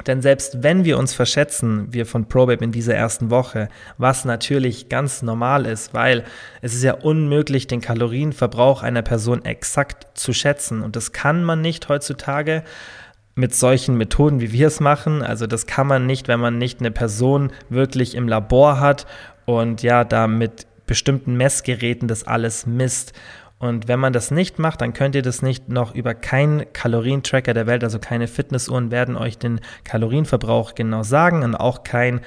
Denn 0.07 0.21
selbst 0.21 0.63
wenn 0.63 0.85
wir 0.85 0.97
uns 0.97 1.13
verschätzen, 1.13 1.87
wir 1.91 2.05
von 2.05 2.25
ProBabe 2.25 2.63
in 2.63 2.71
dieser 2.71 2.95
ersten 2.95 3.29
Woche, 3.29 3.67
was 3.97 4.23
natürlich 4.23 4.87
ganz 4.87 5.21
normal 5.21 5.65
ist, 5.65 5.93
weil 5.93 6.23
es 6.61 6.73
ist 6.73 6.83
ja 6.83 6.93
unmöglich, 6.93 7.67
den 7.67 7.81
Kalorienverbrauch 7.81 8.81
einer 8.81 9.01
Person 9.01 9.43
exakt 9.43 10.17
zu 10.17 10.31
schätzen. 10.31 10.81
Und 10.81 10.95
das 10.95 11.11
kann 11.11 11.43
man 11.43 11.61
nicht 11.61 11.89
heutzutage 11.89 12.63
mit 13.39 13.55
solchen 13.55 13.97
Methoden, 13.97 14.41
wie 14.41 14.51
wir 14.51 14.67
es 14.67 14.79
machen. 14.79 15.23
Also 15.23 15.47
das 15.47 15.65
kann 15.65 15.87
man 15.87 16.05
nicht, 16.05 16.27
wenn 16.27 16.39
man 16.39 16.57
nicht 16.57 16.81
eine 16.81 16.91
Person 16.91 17.51
wirklich 17.69 18.15
im 18.15 18.27
Labor 18.27 18.79
hat 18.79 19.07
und 19.45 19.81
ja, 19.81 20.03
da 20.03 20.27
mit 20.27 20.67
bestimmten 20.85 21.35
Messgeräten 21.35 22.07
das 22.07 22.25
alles 22.25 22.65
misst. 22.65 23.13
Und 23.57 23.87
wenn 23.87 23.99
man 23.99 24.13
das 24.13 24.31
nicht 24.31 24.59
macht, 24.59 24.81
dann 24.81 24.93
könnt 24.93 25.15
ihr 25.15 25.21
das 25.21 25.41
nicht 25.41 25.69
noch 25.69 25.95
über 25.95 26.13
keinen 26.13 26.71
Kalorientracker 26.71 27.53
der 27.53 27.67
Welt, 27.67 27.83
also 27.83 27.99
keine 27.99 28.27
Fitnessuhren 28.27 28.91
werden 28.91 29.15
euch 29.15 29.37
den 29.37 29.59
Kalorienverbrauch 29.83 30.75
genau 30.75 31.03
sagen 31.03 31.43
und 31.43 31.55
auch 31.55 31.83
kein 31.83 32.21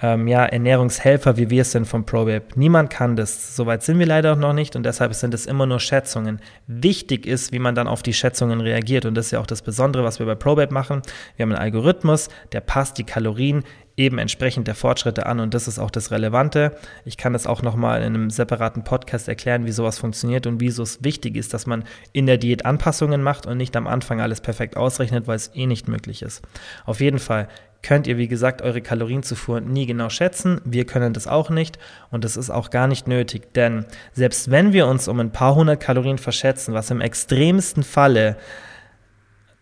ähm, 0.00 0.28
ja, 0.28 0.44
Ernährungshelfer, 0.44 1.36
wie 1.36 1.50
wir 1.50 1.62
es 1.62 1.72
sind 1.72 1.86
vom 1.86 2.04
ProWeb. 2.04 2.56
Niemand 2.56 2.90
kann 2.90 3.16
das. 3.16 3.56
Soweit 3.56 3.82
sind 3.82 3.98
wir 3.98 4.06
leider 4.06 4.32
auch 4.32 4.38
noch 4.38 4.52
nicht 4.52 4.76
und 4.76 4.84
deshalb 4.84 5.12
sind 5.14 5.34
es 5.34 5.46
immer 5.46 5.66
nur 5.66 5.80
Schätzungen. 5.80 6.40
Wichtig 6.66 7.26
ist, 7.26 7.52
wie 7.52 7.58
man 7.58 7.74
dann 7.74 7.88
auf 7.88 8.02
die 8.02 8.12
Schätzungen 8.12 8.60
reagiert 8.60 9.04
und 9.04 9.14
das 9.14 9.26
ist 9.26 9.32
ja 9.32 9.40
auch 9.40 9.46
das 9.46 9.62
Besondere, 9.62 10.04
was 10.04 10.18
wir 10.18 10.26
bei 10.26 10.34
ProWeb 10.36 10.70
machen. 10.70 11.02
Wir 11.36 11.42
haben 11.42 11.52
einen 11.52 11.62
Algorithmus, 11.62 12.28
der 12.52 12.60
passt 12.60 12.98
die 12.98 13.04
Kalorien 13.04 13.64
eben 13.98 14.18
entsprechend 14.18 14.68
der 14.68 14.76
Fortschritte 14.76 15.26
an 15.26 15.40
und 15.40 15.52
das 15.52 15.66
ist 15.66 15.80
auch 15.80 15.90
das 15.90 16.12
Relevante. 16.12 16.76
Ich 17.04 17.16
kann 17.16 17.32
das 17.32 17.48
auch 17.48 17.62
nochmal 17.62 18.00
in 18.02 18.14
einem 18.14 18.30
separaten 18.30 18.84
Podcast 18.84 19.28
erklären, 19.28 19.66
wie 19.66 19.72
sowas 19.72 19.98
funktioniert 19.98 20.46
und 20.46 20.60
wieso 20.60 20.84
es 20.84 21.02
wichtig 21.02 21.36
ist, 21.36 21.52
dass 21.52 21.66
man 21.66 21.82
in 22.12 22.26
der 22.26 22.38
Diät 22.38 22.64
Anpassungen 22.64 23.22
macht 23.22 23.46
und 23.46 23.56
nicht 23.56 23.76
am 23.76 23.88
Anfang 23.88 24.20
alles 24.20 24.40
perfekt 24.40 24.76
ausrechnet, 24.76 25.26
weil 25.26 25.36
es 25.36 25.50
eh 25.54 25.66
nicht 25.66 25.88
möglich 25.88 26.22
ist. 26.22 26.42
Auf 26.86 27.00
jeden 27.00 27.18
Fall 27.18 27.48
könnt 27.82 28.06
ihr, 28.06 28.18
wie 28.18 28.28
gesagt, 28.28 28.62
eure 28.62 28.80
Kalorienzufuhr 28.80 29.60
nie 29.60 29.86
genau 29.86 30.08
schätzen. 30.08 30.60
Wir 30.64 30.84
können 30.84 31.12
das 31.12 31.26
auch 31.26 31.50
nicht 31.50 31.78
und 32.10 32.24
das 32.24 32.36
ist 32.36 32.50
auch 32.50 32.70
gar 32.70 32.86
nicht 32.86 33.06
nötig, 33.06 33.52
denn 33.54 33.84
selbst 34.12 34.50
wenn 34.50 34.72
wir 34.72 34.86
uns 34.86 35.08
um 35.08 35.20
ein 35.20 35.32
paar 35.32 35.54
hundert 35.54 35.80
Kalorien 35.80 36.18
verschätzen, 36.18 36.74
was 36.74 36.90
im 36.90 37.00
extremsten 37.00 37.82
Falle, 37.82 38.36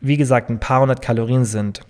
wie 0.00 0.16
gesagt, 0.16 0.50
ein 0.50 0.60
paar 0.60 0.80
hundert 0.80 1.02
Kalorien 1.02 1.44
sind, 1.44 1.82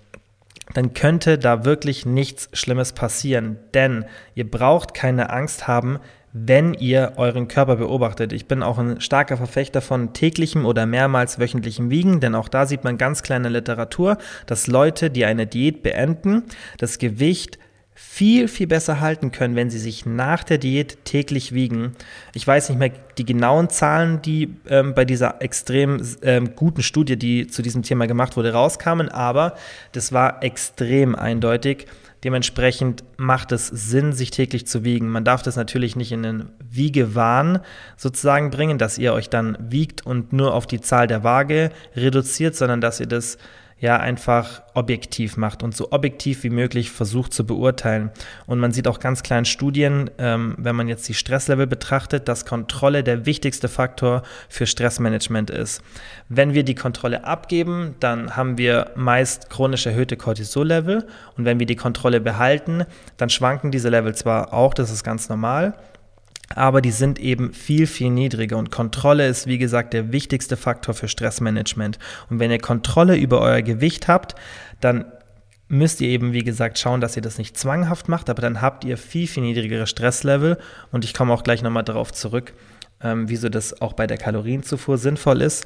dann 0.73 0.93
könnte 0.93 1.37
da 1.37 1.65
wirklich 1.65 2.05
nichts 2.05 2.49
Schlimmes 2.53 2.91
passieren, 2.93 3.57
denn 3.73 4.05
ihr 4.35 4.49
braucht 4.49 4.93
keine 4.93 5.29
Angst 5.29 5.67
haben, 5.67 5.99
wenn 6.45 6.73
ihr 6.73 7.13
euren 7.15 7.47
Körper 7.47 7.77
beobachtet. 7.77 8.33
Ich 8.33 8.47
bin 8.47 8.61
auch 8.61 8.77
ein 8.77 9.01
starker 9.01 9.37
Verfechter 9.37 9.81
von 9.81 10.13
täglichem 10.13 10.65
oder 10.65 10.85
mehrmals 10.85 11.39
wöchentlichem 11.39 11.89
Wiegen, 11.89 12.19
denn 12.19 12.35
auch 12.35 12.49
da 12.49 12.65
sieht 12.65 12.83
man 12.83 12.97
ganz 12.97 13.23
kleine 13.23 13.49
Literatur, 13.49 14.17
dass 14.45 14.67
Leute, 14.67 15.09
die 15.09 15.25
eine 15.25 15.47
Diät 15.47 15.83
beenden, 15.83 16.43
das 16.77 16.99
Gewicht 16.99 17.57
viel, 17.99 18.47
viel 18.47 18.67
besser 18.67 18.99
halten 18.99 19.31
können, 19.31 19.55
wenn 19.55 19.71
sie 19.71 19.79
sich 19.79 20.05
nach 20.05 20.43
der 20.43 20.59
Diät 20.59 21.03
täglich 21.03 21.53
wiegen. 21.53 21.95
Ich 22.35 22.45
weiß 22.45 22.69
nicht 22.69 22.77
mehr 22.77 22.91
die 23.17 23.25
genauen 23.25 23.69
Zahlen, 23.69 24.21
die 24.21 24.53
ähm, 24.69 24.93
bei 24.93 25.03
dieser 25.03 25.41
extrem 25.41 25.99
ähm, 26.21 26.55
guten 26.55 26.83
Studie, 26.83 27.17
die 27.17 27.47
zu 27.47 27.63
diesem 27.63 27.81
Thema 27.81 28.05
gemacht 28.05 28.37
wurde, 28.37 28.53
rauskamen, 28.53 29.09
aber 29.09 29.55
das 29.93 30.13
war 30.13 30.43
extrem 30.43 31.15
eindeutig. 31.15 31.87
Dementsprechend 32.23 33.03
macht 33.17 33.51
es 33.51 33.67
Sinn, 33.67 34.11
sich 34.11 34.31
täglich 34.31 34.65
zu 34.65 34.83
wiegen. 34.83 35.09
Man 35.09 35.23
darf 35.23 35.43
das 35.43 35.55
natürlich 35.55 35.95
nicht 35.95 36.11
in 36.11 36.23
den 36.23 36.49
Wiegewahn 36.59 37.59
sozusagen 37.95 38.49
bringen, 38.49 38.77
dass 38.77 38.97
ihr 38.97 39.13
euch 39.13 39.29
dann 39.29 39.57
wiegt 39.59 40.05
und 40.05 40.33
nur 40.33 40.53
auf 40.53 40.65
die 40.65 40.81
Zahl 40.81 41.07
der 41.07 41.23
Waage 41.23 41.71
reduziert, 41.95 42.55
sondern 42.55 42.81
dass 42.81 42.99
ihr 42.99 43.07
das 43.07 43.37
ja 43.79 43.97
einfach 43.97 44.63
objektiv 44.73 45.37
macht 45.37 45.61
und 45.61 45.75
so 45.75 45.91
objektiv 45.91 46.43
wie 46.43 46.49
möglich 46.49 46.91
versucht 46.91 47.33
zu 47.33 47.45
beurteilen. 47.45 48.11
Und 48.47 48.59
man 48.59 48.71
sieht 48.71 48.87
auch 48.87 48.99
ganz 48.99 49.21
in 49.27 49.45
Studien, 49.45 50.09
ähm, 50.17 50.55
wenn 50.57 50.75
man 50.75 50.87
jetzt 50.87 51.07
die 51.07 51.13
Stresslevel 51.13 51.67
betrachtet, 51.67 52.27
dass 52.27 52.45
Kontrolle 52.45 53.03
der 53.03 53.25
wichtigste 53.25 53.67
Faktor 53.67 54.23
für 54.49 54.65
Stressmanagement 54.65 55.49
ist. 55.51 55.83
Wenn 56.27 56.53
wir 56.53 56.63
die 56.63 56.75
Kontrolle 56.75 57.23
abgeben, 57.23 57.95
dann 57.99 58.35
haben 58.35 58.57
wir 58.57 58.91
meist 58.95 59.49
chronisch 59.49 59.85
erhöhte 59.85 60.17
Cortisol-Level 60.17 61.05
und 61.37 61.45
wenn 61.45 61.59
wir 61.59 61.67
die 61.67 61.75
Kontrolle 61.75 62.19
behalten, 62.19 62.83
dann 63.17 63.29
schwanken 63.29 63.69
diese 63.69 63.89
Level 63.89 64.15
zwar 64.15 64.53
auch, 64.53 64.73
das 64.73 64.91
ist 64.91 65.03
ganz 65.03 65.29
normal, 65.29 65.73
aber 66.55 66.81
die 66.81 66.91
sind 66.91 67.19
eben 67.19 67.53
viel, 67.53 67.87
viel 67.87 68.09
niedriger. 68.09 68.57
Und 68.57 68.71
Kontrolle 68.71 69.27
ist, 69.27 69.47
wie 69.47 69.57
gesagt, 69.57 69.93
der 69.93 70.11
wichtigste 70.11 70.57
Faktor 70.57 70.93
für 70.93 71.07
Stressmanagement. 71.07 71.99
Und 72.29 72.39
wenn 72.39 72.51
ihr 72.51 72.59
Kontrolle 72.59 73.17
über 73.17 73.41
euer 73.41 73.61
Gewicht 73.61 74.07
habt, 74.07 74.35
dann 74.79 75.05
müsst 75.67 75.99
ihr 76.01 76.07
eben, 76.07 76.33
wie 76.33 76.43
gesagt, 76.43 76.79
schauen, 76.79 77.01
dass 77.01 77.15
ihr 77.15 77.21
das 77.21 77.37
nicht 77.37 77.57
zwanghaft 77.57 78.07
macht, 78.07 78.29
aber 78.29 78.41
dann 78.41 78.61
habt 78.61 78.85
ihr 78.85 78.97
viel, 78.97 79.27
viel 79.27 79.43
niedrigere 79.43 79.87
Stresslevel. 79.87 80.57
Und 80.91 81.03
ich 81.03 81.13
komme 81.13 81.33
auch 81.33 81.43
gleich 81.43 81.61
nochmal 81.61 81.83
darauf 81.83 82.13
zurück, 82.13 82.53
ähm, 83.01 83.27
wieso 83.29 83.49
das 83.49 83.81
auch 83.81 83.93
bei 83.93 84.07
der 84.07 84.17
Kalorienzufuhr 84.17 84.97
sinnvoll 84.97 85.41
ist. 85.41 85.65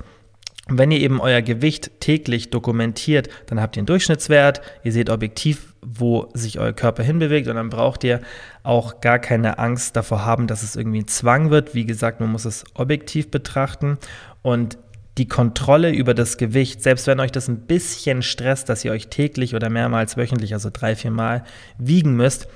Und 0.70 0.78
wenn 0.78 0.92
ihr 0.92 1.00
eben 1.00 1.20
euer 1.20 1.42
Gewicht 1.42 2.00
täglich 2.00 2.50
dokumentiert, 2.50 3.30
dann 3.48 3.60
habt 3.60 3.76
ihr 3.76 3.82
einen 3.82 3.88
Durchschnittswert, 3.88 4.62
ihr 4.84 4.92
seht 4.92 5.10
objektiv, 5.10 5.74
wo 5.82 6.30
sich 6.34 6.60
euer 6.60 6.74
Körper 6.74 7.04
hinbewegt 7.04 7.48
und 7.48 7.56
dann 7.56 7.70
braucht 7.70 8.04
ihr 8.04 8.22
auch 8.64 9.02
gar 9.02 9.20
keine 9.20 9.58
Angst 9.58 9.96
davor 9.96 10.26
haben, 10.26 10.48
dass 10.48 10.62
es 10.62 10.76
irgendwie 10.76 11.02
ein 11.02 11.08
Zwang 11.08 11.50
wird. 11.50 11.74
Wie 11.74 11.86
gesagt, 11.86 12.20
man 12.20 12.32
muss 12.32 12.46
es 12.46 12.64
objektiv 12.76 13.32
betrachten 13.32 13.98
und 14.44 14.78
die 15.18 15.28
Kontrolle 15.28 15.92
über 15.92 16.14
das 16.14 16.38
Gewicht, 16.38 16.82
selbst 16.82 17.08
wenn 17.08 17.20
euch 17.20 17.32
das 17.32 17.48
ein 17.48 17.62
bisschen 17.62 18.22
stresst, 18.22 18.70
dass 18.70 18.86
ihr 18.86 18.92
euch 18.92 19.08
täglich 19.10 19.56
oder 19.56 19.70
mehrmals 19.70 20.16
wöchentlich, 20.16 20.54
also 20.54 20.70
drei, 20.72 20.96
vier 20.96 21.12
Mal 21.12 21.44
wiegen 21.78 22.16
müsst, 22.16 22.48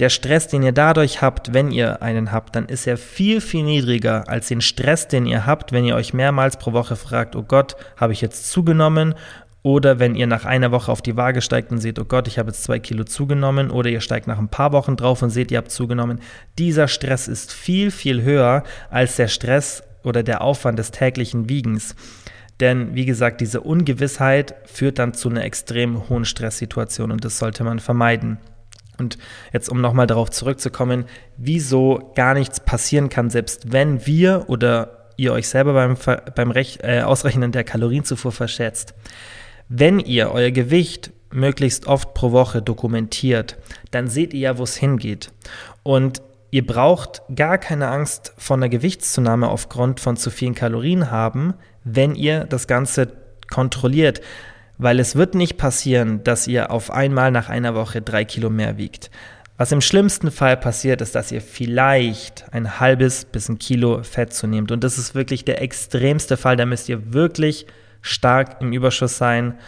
der 0.00 0.08
Stress, 0.08 0.48
den 0.48 0.62
ihr 0.62 0.72
dadurch 0.72 1.20
habt, 1.20 1.52
wenn 1.52 1.70
ihr 1.70 2.02
einen 2.02 2.32
habt, 2.32 2.56
dann 2.56 2.66
ist 2.66 2.86
er 2.86 2.96
viel, 2.96 3.40
viel 3.40 3.62
niedriger 3.62 4.28
als 4.28 4.48
den 4.48 4.62
Stress, 4.62 5.08
den 5.08 5.26
ihr 5.26 5.46
habt, 5.46 5.72
wenn 5.72 5.84
ihr 5.84 5.94
euch 5.94 6.14
mehrmals 6.14 6.56
pro 6.56 6.72
Woche 6.72 6.96
fragt, 6.96 7.36
oh 7.36 7.42
Gott, 7.42 7.76
habe 7.96 8.14
ich 8.14 8.22
jetzt 8.22 8.50
zugenommen? 8.50 9.14
Oder 9.62 9.98
wenn 9.98 10.14
ihr 10.14 10.26
nach 10.26 10.46
einer 10.46 10.72
Woche 10.72 10.90
auf 10.90 11.02
die 11.02 11.18
Waage 11.18 11.42
steigt 11.42 11.70
und 11.70 11.78
seht, 11.78 11.98
oh 11.98 12.06
Gott, 12.06 12.28
ich 12.28 12.38
habe 12.38 12.48
jetzt 12.48 12.64
zwei 12.64 12.78
Kilo 12.78 13.04
zugenommen. 13.04 13.70
Oder 13.70 13.90
ihr 13.90 14.00
steigt 14.00 14.26
nach 14.26 14.38
ein 14.38 14.48
paar 14.48 14.72
Wochen 14.72 14.96
drauf 14.96 15.20
und 15.20 15.28
seht, 15.28 15.50
ihr 15.50 15.58
habt 15.58 15.70
zugenommen. 15.70 16.20
Dieser 16.58 16.88
Stress 16.88 17.28
ist 17.28 17.52
viel, 17.52 17.90
viel 17.90 18.22
höher 18.22 18.64
als 18.88 19.16
der 19.16 19.28
Stress 19.28 19.82
oder 20.02 20.22
der 20.22 20.40
Aufwand 20.40 20.78
des 20.78 20.92
täglichen 20.92 21.50
Wiegens. 21.50 21.94
Denn 22.58 22.94
wie 22.94 23.04
gesagt, 23.04 23.42
diese 23.42 23.60
Ungewissheit 23.60 24.54
führt 24.64 24.98
dann 24.98 25.12
zu 25.12 25.28
einer 25.28 25.44
extrem 25.44 26.08
hohen 26.08 26.24
Stresssituation 26.24 27.12
und 27.12 27.22
das 27.24 27.38
sollte 27.38 27.62
man 27.62 27.80
vermeiden. 27.80 28.38
Und 29.00 29.18
jetzt, 29.52 29.68
um 29.70 29.80
nochmal 29.80 30.06
darauf 30.06 30.30
zurückzukommen, 30.30 31.06
wieso 31.38 32.12
gar 32.14 32.34
nichts 32.34 32.60
passieren 32.60 33.08
kann, 33.08 33.30
selbst 33.30 33.72
wenn 33.72 34.06
wir 34.06 34.44
oder 34.48 35.08
ihr 35.16 35.32
euch 35.32 35.48
selber 35.48 35.72
beim, 35.72 35.96
beim 36.34 36.50
Rech, 36.50 36.78
äh, 36.82 37.00
Ausrechnen 37.00 37.50
der 37.50 37.64
Kalorienzufuhr 37.64 38.30
verschätzt. 38.30 38.94
Wenn 39.68 39.98
ihr 40.00 40.30
euer 40.30 40.50
Gewicht 40.50 41.12
möglichst 41.32 41.86
oft 41.86 42.14
pro 42.14 42.32
Woche 42.32 42.60
dokumentiert, 42.60 43.56
dann 43.90 44.08
seht 44.08 44.34
ihr 44.34 44.40
ja, 44.40 44.58
wo 44.58 44.64
es 44.64 44.76
hingeht. 44.76 45.32
Und 45.82 46.20
ihr 46.50 46.66
braucht 46.66 47.22
gar 47.34 47.56
keine 47.56 47.88
Angst 47.88 48.34
vor 48.36 48.56
einer 48.56 48.68
Gewichtszunahme 48.68 49.48
aufgrund 49.48 50.00
von 50.00 50.16
zu 50.16 50.30
vielen 50.30 50.54
Kalorien 50.54 51.10
haben, 51.10 51.54
wenn 51.84 52.14
ihr 52.14 52.44
das 52.44 52.66
Ganze 52.66 53.08
kontrolliert 53.50 54.20
weil 54.80 54.98
es 54.98 55.14
wird 55.14 55.34
nicht 55.34 55.58
passieren, 55.58 56.24
dass 56.24 56.46
ihr 56.46 56.70
auf 56.70 56.90
einmal 56.90 57.30
nach 57.30 57.50
einer 57.50 57.74
Woche 57.74 58.00
drei 58.00 58.24
Kilo 58.24 58.48
mehr 58.48 58.78
wiegt. 58.78 59.10
Was 59.58 59.72
im 59.72 59.82
schlimmsten 59.82 60.30
Fall 60.30 60.56
passiert, 60.56 61.02
ist, 61.02 61.14
dass 61.14 61.30
ihr 61.30 61.42
vielleicht 61.42 62.46
ein 62.52 62.80
halbes 62.80 63.26
bis 63.26 63.50
ein 63.50 63.58
Kilo 63.58 64.02
Fett 64.02 64.32
zunehmt. 64.32 64.72
Und 64.72 64.82
das 64.82 64.96
ist 64.96 65.14
wirklich 65.14 65.44
der 65.44 65.60
extremste 65.60 66.38
Fall. 66.38 66.56
Da 66.56 66.64
müsst 66.64 66.88
ihr 66.88 67.12
wirklich 67.12 67.66
stark 68.00 68.62
im 68.62 68.72
Überschuss 68.72 69.18
sein. 69.18 69.58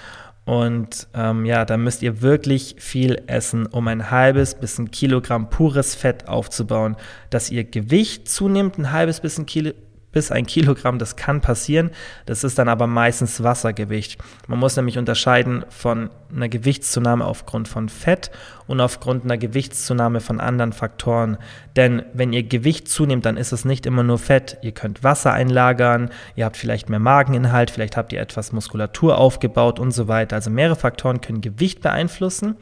Und 0.46 1.08
ähm, 1.12 1.44
ja, 1.44 1.66
da 1.66 1.76
müsst 1.76 2.00
ihr 2.00 2.22
wirklich 2.22 2.76
viel 2.78 3.20
essen, 3.26 3.66
um 3.66 3.86
ein 3.88 4.10
halbes 4.10 4.54
bis 4.54 4.78
ein 4.78 4.90
Kilogramm 4.90 5.50
pures 5.50 5.94
Fett 5.94 6.26
aufzubauen. 6.26 6.96
Dass 7.28 7.50
ihr 7.50 7.64
Gewicht 7.64 8.30
zunimmt, 8.30 8.78
ein 8.78 8.92
halbes 8.92 9.20
bis 9.20 9.38
ein 9.38 9.44
Kilo, 9.44 9.72
bis 10.12 10.30
ein 10.30 10.46
Kilogramm, 10.46 10.98
das 10.98 11.16
kann 11.16 11.40
passieren. 11.40 11.90
Das 12.26 12.44
ist 12.44 12.58
dann 12.58 12.68
aber 12.68 12.86
meistens 12.86 13.42
Wassergewicht. 13.42 14.18
Man 14.46 14.58
muss 14.58 14.76
nämlich 14.76 14.98
unterscheiden 14.98 15.64
von 15.70 16.10
einer 16.34 16.48
Gewichtszunahme 16.48 17.24
aufgrund 17.24 17.68
von 17.68 17.88
Fett 17.88 18.30
und 18.66 18.80
aufgrund 18.80 19.24
einer 19.24 19.38
Gewichtszunahme 19.38 20.20
von 20.20 20.40
anderen 20.40 20.72
Faktoren. 20.72 21.38
Denn 21.76 22.02
wenn 22.12 22.32
ihr 22.32 22.42
Gewicht 22.42 22.88
zunimmt, 22.88 23.26
dann 23.26 23.36
ist 23.36 23.52
es 23.52 23.64
nicht 23.64 23.86
immer 23.86 24.02
nur 24.02 24.18
Fett. 24.18 24.58
Ihr 24.62 24.72
könnt 24.72 25.02
Wasser 25.02 25.32
einlagern, 25.32 26.10
ihr 26.36 26.44
habt 26.44 26.56
vielleicht 26.56 26.88
mehr 26.88 26.98
Mageninhalt, 26.98 27.70
vielleicht 27.70 27.96
habt 27.96 28.12
ihr 28.12 28.20
etwas 28.20 28.52
Muskulatur 28.52 29.18
aufgebaut 29.18 29.78
und 29.78 29.92
so 29.92 30.08
weiter. 30.08 30.36
Also 30.36 30.50
mehrere 30.50 30.76
Faktoren 30.76 31.20
können 31.20 31.40
Gewicht 31.40 31.80
beeinflussen. 31.80 32.56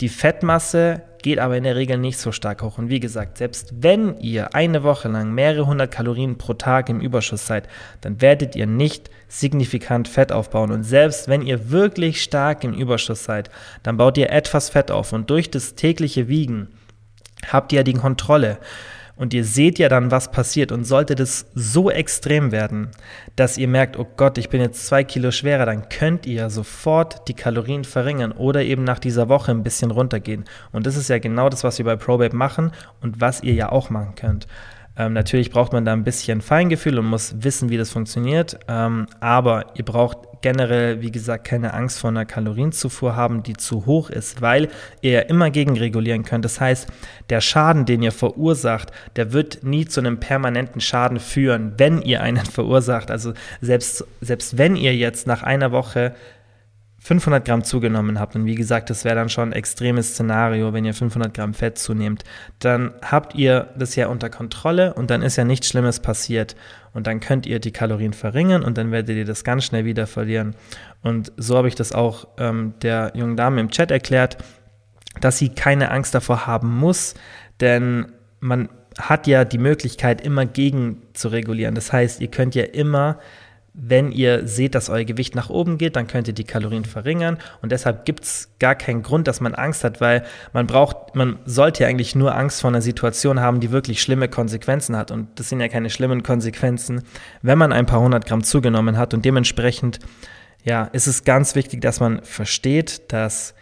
Die 0.00 0.08
Fettmasse 0.08 1.02
geht 1.22 1.38
aber 1.38 1.56
in 1.56 1.64
der 1.64 1.74
Regel 1.74 1.98
nicht 1.98 2.18
so 2.18 2.30
stark 2.30 2.62
hoch. 2.62 2.78
Und 2.78 2.90
wie 2.90 3.00
gesagt, 3.00 3.38
selbst 3.38 3.72
wenn 3.80 4.18
ihr 4.20 4.54
eine 4.54 4.82
Woche 4.82 5.08
lang 5.08 5.32
mehrere 5.32 5.66
hundert 5.66 5.90
Kalorien 5.90 6.38
pro 6.38 6.54
Tag 6.54 6.88
im 6.88 7.00
Überschuss 7.00 7.46
seid, 7.46 7.68
dann 8.02 8.20
werdet 8.20 8.54
ihr 8.54 8.66
nicht 8.66 9.10
signifikant 9.26 10.06
Fett 10.06 10.32
aufbauen. 10.32 10.70
Und 10.70 10.84
selbst 10.84 11.28
wenn 11.28 11.42
ihr 11.42 11.70
wirklich 11.70 12.22
stark 12.22 12.62
im 12.62 12.74
Überschuss 12.74 13.24
seid, 13.24 13.50
dann 13.82 13.96
baut 13.96 14.18
ihr 14.18 14.30
etwas 14.30 14.68
Fett 14.68 14.90
auf. 14.90 15.12
Und 15.12 15.30
durch 15.30 15.50
das 15.50 15.74
tägliche 15.74 16.28
Wiegen 16.28 16.68
habt 17.50 17.72
ihr 17.72 17.82
die 17.82 17.94
Kontrolle. 17.94 18.58
Und 19.16 19.32
ihr 19.32 19.44
seht 19.44 19.78
ja 19.78 19.88
dann, 19.88 20.10
was 20.10 20.30
passiert. 20.30 20.72
Und 20.72 20.84
sollte 20.84 21.14
das 21.14 21.46
so 21.54 21.90
extrem 21.90 22.52
werden, 22.52 22.90
dass 23.34 23.58
ihr 23.58 23.66
merkt, 23.66 23.98
oh 23.98 24.06
Gott, 24.16 24.38
ich 24.38 24.50
bin 24.50 24.60
jetzt 24.60 24.86
zwei 24.86 25.04
Kilo 25.04 25.30
schwerer, 25.30 25.66
dann 25.66 25.88
könnt 25.88 26.26
ihr 26.26 26.50
sofort 26.50 27.26
die 27.28 27.34
Kalorien 27.34 27.84
verringern 27.84 28.32
oder 28.32 28.62
eben 28.62 28.84
nach 28.84 28.98
dieser 28.98 29.28
Woche 29.28 29.52
ein 29.52 29.62
bisschen 29.62 29.90
runtergehen. 29.90 30.44
Und 30.72 30.86
das 30.86 30.96
ist 30.96 31.08
ja 31.08 31.18
genau 31.18 31.48
das, 31.48 31.64
was 31.64 31.78
wir 31.78 31.84
bei 31.84 31.96
ProBabe 31.96 32.36
machen 32.36 32.72
und 33.00 33.20
was 33.20 33.42
ihr 33.42 33.54
ja 33.54 33.72
auch 33.72 33.90
machen 33.90 34.14
könnt. 34.16 34.46
Ähm, 34.98 35.12
natürlich 35.12 35.50
braucht 35.50 35.72
man 35.72 35.84
da 35.84 35.92
ein 35.92 36.04
bisschen 36.04 36.40
Feingefühl 36.40 36.98
und 36.98 37.06
muss 37.06 37.34
wissen, 37.40 37.68
wie 37.68 37.76
das 37.76 37.90
funktioniert. 37.90 38.58
Ähm, 38.68 39.06
aber 39.20 39.66
ihr 39.74 39.84
braucht 39.84 40.18
generell, 40.40 41.00
wie 41.00 41.10
gesagt, 41.10 41.44
keine 41.44 41.74
Angst 41.74 41.98
vor 41.98 42.10
einer 42.10 42.24
Kalorienzufuhr 42.24 43.16
haben, 43.16 43.42
die 43.42 43.54
zu 43.54 43.86
hoch 43.86 44.10
ist, 44.10 44.42
weil 44.42 44.68
ihr 45.00 45.12
ja 45.12 45.20
immer 45.20 45.50
gegenregulieren 45.50 46.24
könnt. 46.24 46.44
Das 46.44 46.60
heißt, 46.60 46.88
der 47.30 47.40
Schaden, 47.40 47.84
den 47.84 48.02
ihr 48.02 48.12
verursacht, 48.12 48.92
der 49.16 49.32
wird 49.32 49.62
nie 49.62 49.86
zu 49.86 50.00
einem 50.00 50.20
permanenten 50.20 50.80
Schaden 50.80 51.20
führen, 51.20 51.74
wenn 51.76 52.02
ihr 52.02 52.22
einen 52.22 52.44
verursacht. 52.46 53.10
Also 53.10 53.32
selbst, 53.60 54.04
selbst 54.20 54.58
wenn 54.58 54.76
ihr 54.76 54.94
jetzt 54.94 55.26
nach 55.26 55.42
einer 55.42 55.72
Woche 55.72 56.14
500 57.06 57.44
Gramm 57.44 57.62
zugenommen 57.62 58.18
habt, 58.18 58.34
und 58.34 58.46
wie 58.46 58.56
gesagt, 58.56 58.90
das 58.90 59.04
wäre 59.04 59.14
dann 59.14 59.28
schon 59.28 59.50
ein 59.50 59.52
extremes 59.52 60.14
Szenario, 60.14 60.72
wenn 60.72 60.84
ihr 60.84 60.92
500 60.92 61.32
Gramm 61.32 61.54
Fett 61.54 61.78
zunehmt, 61.78 62.24
dann 62.58 62.94
habt 63.00 63.36
ihr 63.36 63.68
das 63.78 63.94
ja 63.94 64.08
unter 64.08 64.28
Kontrolle 64.28 64.92
und 64.94 65.08
dann 65.08 65.22
ist 65.22 65.36
ja 65.36 65.44
nichts 65.44 65.68
Schlimmes 65.68 66.00
passiert. 66.00 66.56
Und 66.94 67.06
dann 67.06 67.20
könnt 67.20 67.46
ihr 67.46 67.60
die 67.60 67.70
Kalorien 67.70 68.12
verringern 68.12 68.64
und 68.64 68.76
dann 68.76 68.90
werdet 68.90 69.16
ihr 69.16 69.24
das 69.24 69.44
ganz 69.44 69.62
schnell 69.62 69.84
wieder 69.84 70.08
verlieren. 70.08 70.56
Und 71.00 71.30
so 71.36 71.56
habe 71.56 71.68
ich 71.68 71.76
das 71.76 71.92
auch 71.92 72.26
ähm, 72.38 72.74
der 72.82 73.12
jungen 73.14 73.36
Dame 73.36 73.60
im 73.60 73.70
Chat 73.70 73.92
erklärt, 73.92 74.38
dass 75.20 75.38
sie 75.38 75.50
keine 75.50 75.92
Angst 75.92 76.12
davor 76.12 76.48
haben 76.48 76.76
muss, 76.76 77.14
denn 77.60 78.06
man 78.40 78.68
hat 78.98 79.28
ja 79.28 79.44
die 79.44 79.58
Möglichkeit, 79.58 80.20
immer 80.22 80.44
gegen 80.44 81.02
zu 81.12 81.28
regulieren. 81.28 81.76
Das 81.76 81.92
heißt, 81.92 82.20
ihr 82.20 82.32
könnt 82.32 82.56
ja 82.56 82.64
immer 82.64 83.20
wenn 83.78 84.10
ihr 84.10 84.48
seht, 84.48 84.74
dass 84.74 84.88
euer 84.88 85.04
Gewicht 85.04 85.34
nach 85.34 85.50
oben 85.50 85.76
geht, 85.76 85.96
dann 85.96 86.06
könnt 86.06 86.26
ihr 86.28 86.34
die 86.34 86.44
Kalorien 86.44 86.86
verringern. 86.86 87.36
Und 87.60 87.72
deshalb 87.72 88.06
gibt 88.06 88.24
es 88.24 88.48
gar 88.58 88.74
keinen 88.74 89.02
Grund, 89.02 89.28
dass 89.28 89.42
man 89.42 89.54
Angst 89.54 89.84
hat, 89.84 90.00
weil 90.00 90.24
man 90.54 90.66
braucht 90.66 91.14
man 91.14 91.38
sollte 91.44 91.82
ja 91.82 91.88
eigentlich 91.88 92.14
nur 92.14 92.34
Angst 92.34 92.62
vor 92.62 92.68
einer 92.68 92.80
Situation 92.80 93.40
haben, 93.40 93.60
die 93.60 93.70
wirklich 93.70 94.00
schlimme 94.00 94.28
Konsequenzen 94.28 94.96
hat. 94.96 95.10
Und 95.10 95.28
das 95.38 95.50
sind 95.50 95.60
ja 95.60 95.68
keine 95.68 95.90
schlimmen 95.90 96.22
Konsequenzen, 96.22 97.02
wenn 97.42 97.58
man 97.58 97.72
ein 97.72 97.84
paar 97.84 98.00
hundert 98.00 98.24
Gramm 98.24 98.42
zugenommen 98.44 98.96
hat. 98.96 99.12
Und 99.12 99.26
dementsprechend, 99.26 99.98
ja, 100.64 100.84
ist 100.84 101.06
es 101.06 101.24
ganz 101.24 101.54
wichtig, 101.54 101.82
dass 101.82 102.00
man 102.00 102.22
versteht, 102.22 103.12
dass 103.12 103.54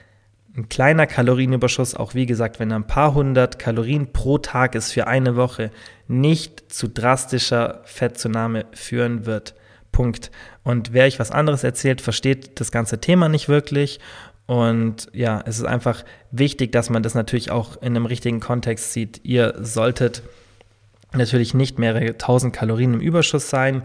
ein 0.57 0.69
kleiner 0.69 1.09
Kalorienüberschuss, 1.09 1.97
auch 1.97 2.15
wie 2.15 2.27
gesagt, 2.27 2.61
wenn 2.61 2.71
ein 2.71 2.87
paar 2.87 3.15
hundert 3.15 3.59
Kalorien 3.59 4.13
pro 4.13 4.39
Tag 4.39 4.77
ist 4.77 4.93
für 4.93 5.09
eine 5.09 5.35
Woche, 5.35 5.73
nicht 6.07 6.73
zu 6.73 6.87
drastischer 6.87 7.81
Fettzunahme 7.85 8.67
führen 8.73 9.27
wird. 9.27 9.55
Punkt. 9.95 10.33
Und 10.65 10.93
wer 10.93 11.05
euch 11.05 11.21
was 11.21 11.31
anderes 11.31 11.63
erzählt, 11.63 12.01
versteht 12.01 12.61
das 12.61 12.73
ganze 12.73 13.01
Thema 13.01 13.29
nicht 13.29 13.49
wirklich. 13.49 14.01
Und 14.47 15.09
ja, 15.13 15.41
es 15.47 15.59
ist 15.59 15.65
einfach 15.65 16.05
wichtig, 16.33 16.73
dass 16.73 16.91
man 16.91 17.05
das 17.05 17.15
natürlich 17.15 17.53
auch 17.53 17.77
in 17.77 17.97
einem 17.97 18.07
richtigen 18.07 18.41
Kontext 18.41 18.93
sieht. 18.93 19.21
Ihr 19.23 19.55
solltet 19.61 20.23
natürlich 21.13 21.55
nicht 21.55 21.79
mehrere 21.79 22.19
tausend 22.19 22.53
Kalorien 22.53 22.95
im 22.95 23.01
Überschuss 23.01 23.49
sein. 23.49 23.83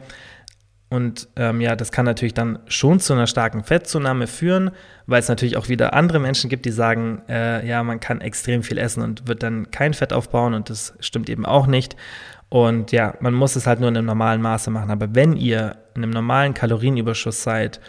Und 0.89 1.27
ähm, 1.35 1.61
ja, 1.61 1.75
das 1.75 1.91
kann 1.91 2.05
natürlich 2.05 2.33
dann 2.33 2.57
schon 2.65 2.99
zu 2.99 3.13
einer 3.13 3.27
starken 3.27 3.63
Fettzunahme 3.63 4.25
führen, 4.25 4.71
weil 5.05 5.19
es 5.19 5.29
natürlich 5.29 5.57
auch 5.57 5.69
wieder 5.69 5.93
andere 5.93 6.17
Menschen 6.17 6.49
gibt, 6.49 6.65
die 6.65 6.71
sagen, 6.71 7.21
äh, 7.29 7.65
ja, 7.67 7.83
man 7.83 7.99
kann 7.99 8.19
extrem 8.21 8.63
viel 8.63 8.79
essen 8.79 9.03
und 9.03 9.27
wird 9.27 9.43
dann 9.43 9.69
kein 9.69 9.93
Fett 9.93 10.11
aufbauen 10.11 10.55
und 10.55 10.71
das 10.71 10.95
stimmt 10.99 11.29
eben 11.29 11.45
auch 11.45 11.67
nicht. 11.67 11.95
Und 12.49 12.91
ja, 12.91 13.13
man 13.19 13.33
muss 13.33 13.55
es 13.55 13.67
halt 13.67 13.79
nur 13.79 13.89
in 13.89 13.97
einem 13.97 14.07
normalen 14.07 14.41
Maße 14.41 14.71
machen. 14.71 14.89
Aber 14.89 15.13
wenn 15.13 15.35
ihr 15.35 15.77
in 15.95 16.03
einem 16.03 16.11
normalen 16.11 16.53
Kalorienüberschuss 16.53 17.43
seid 17.43 17.79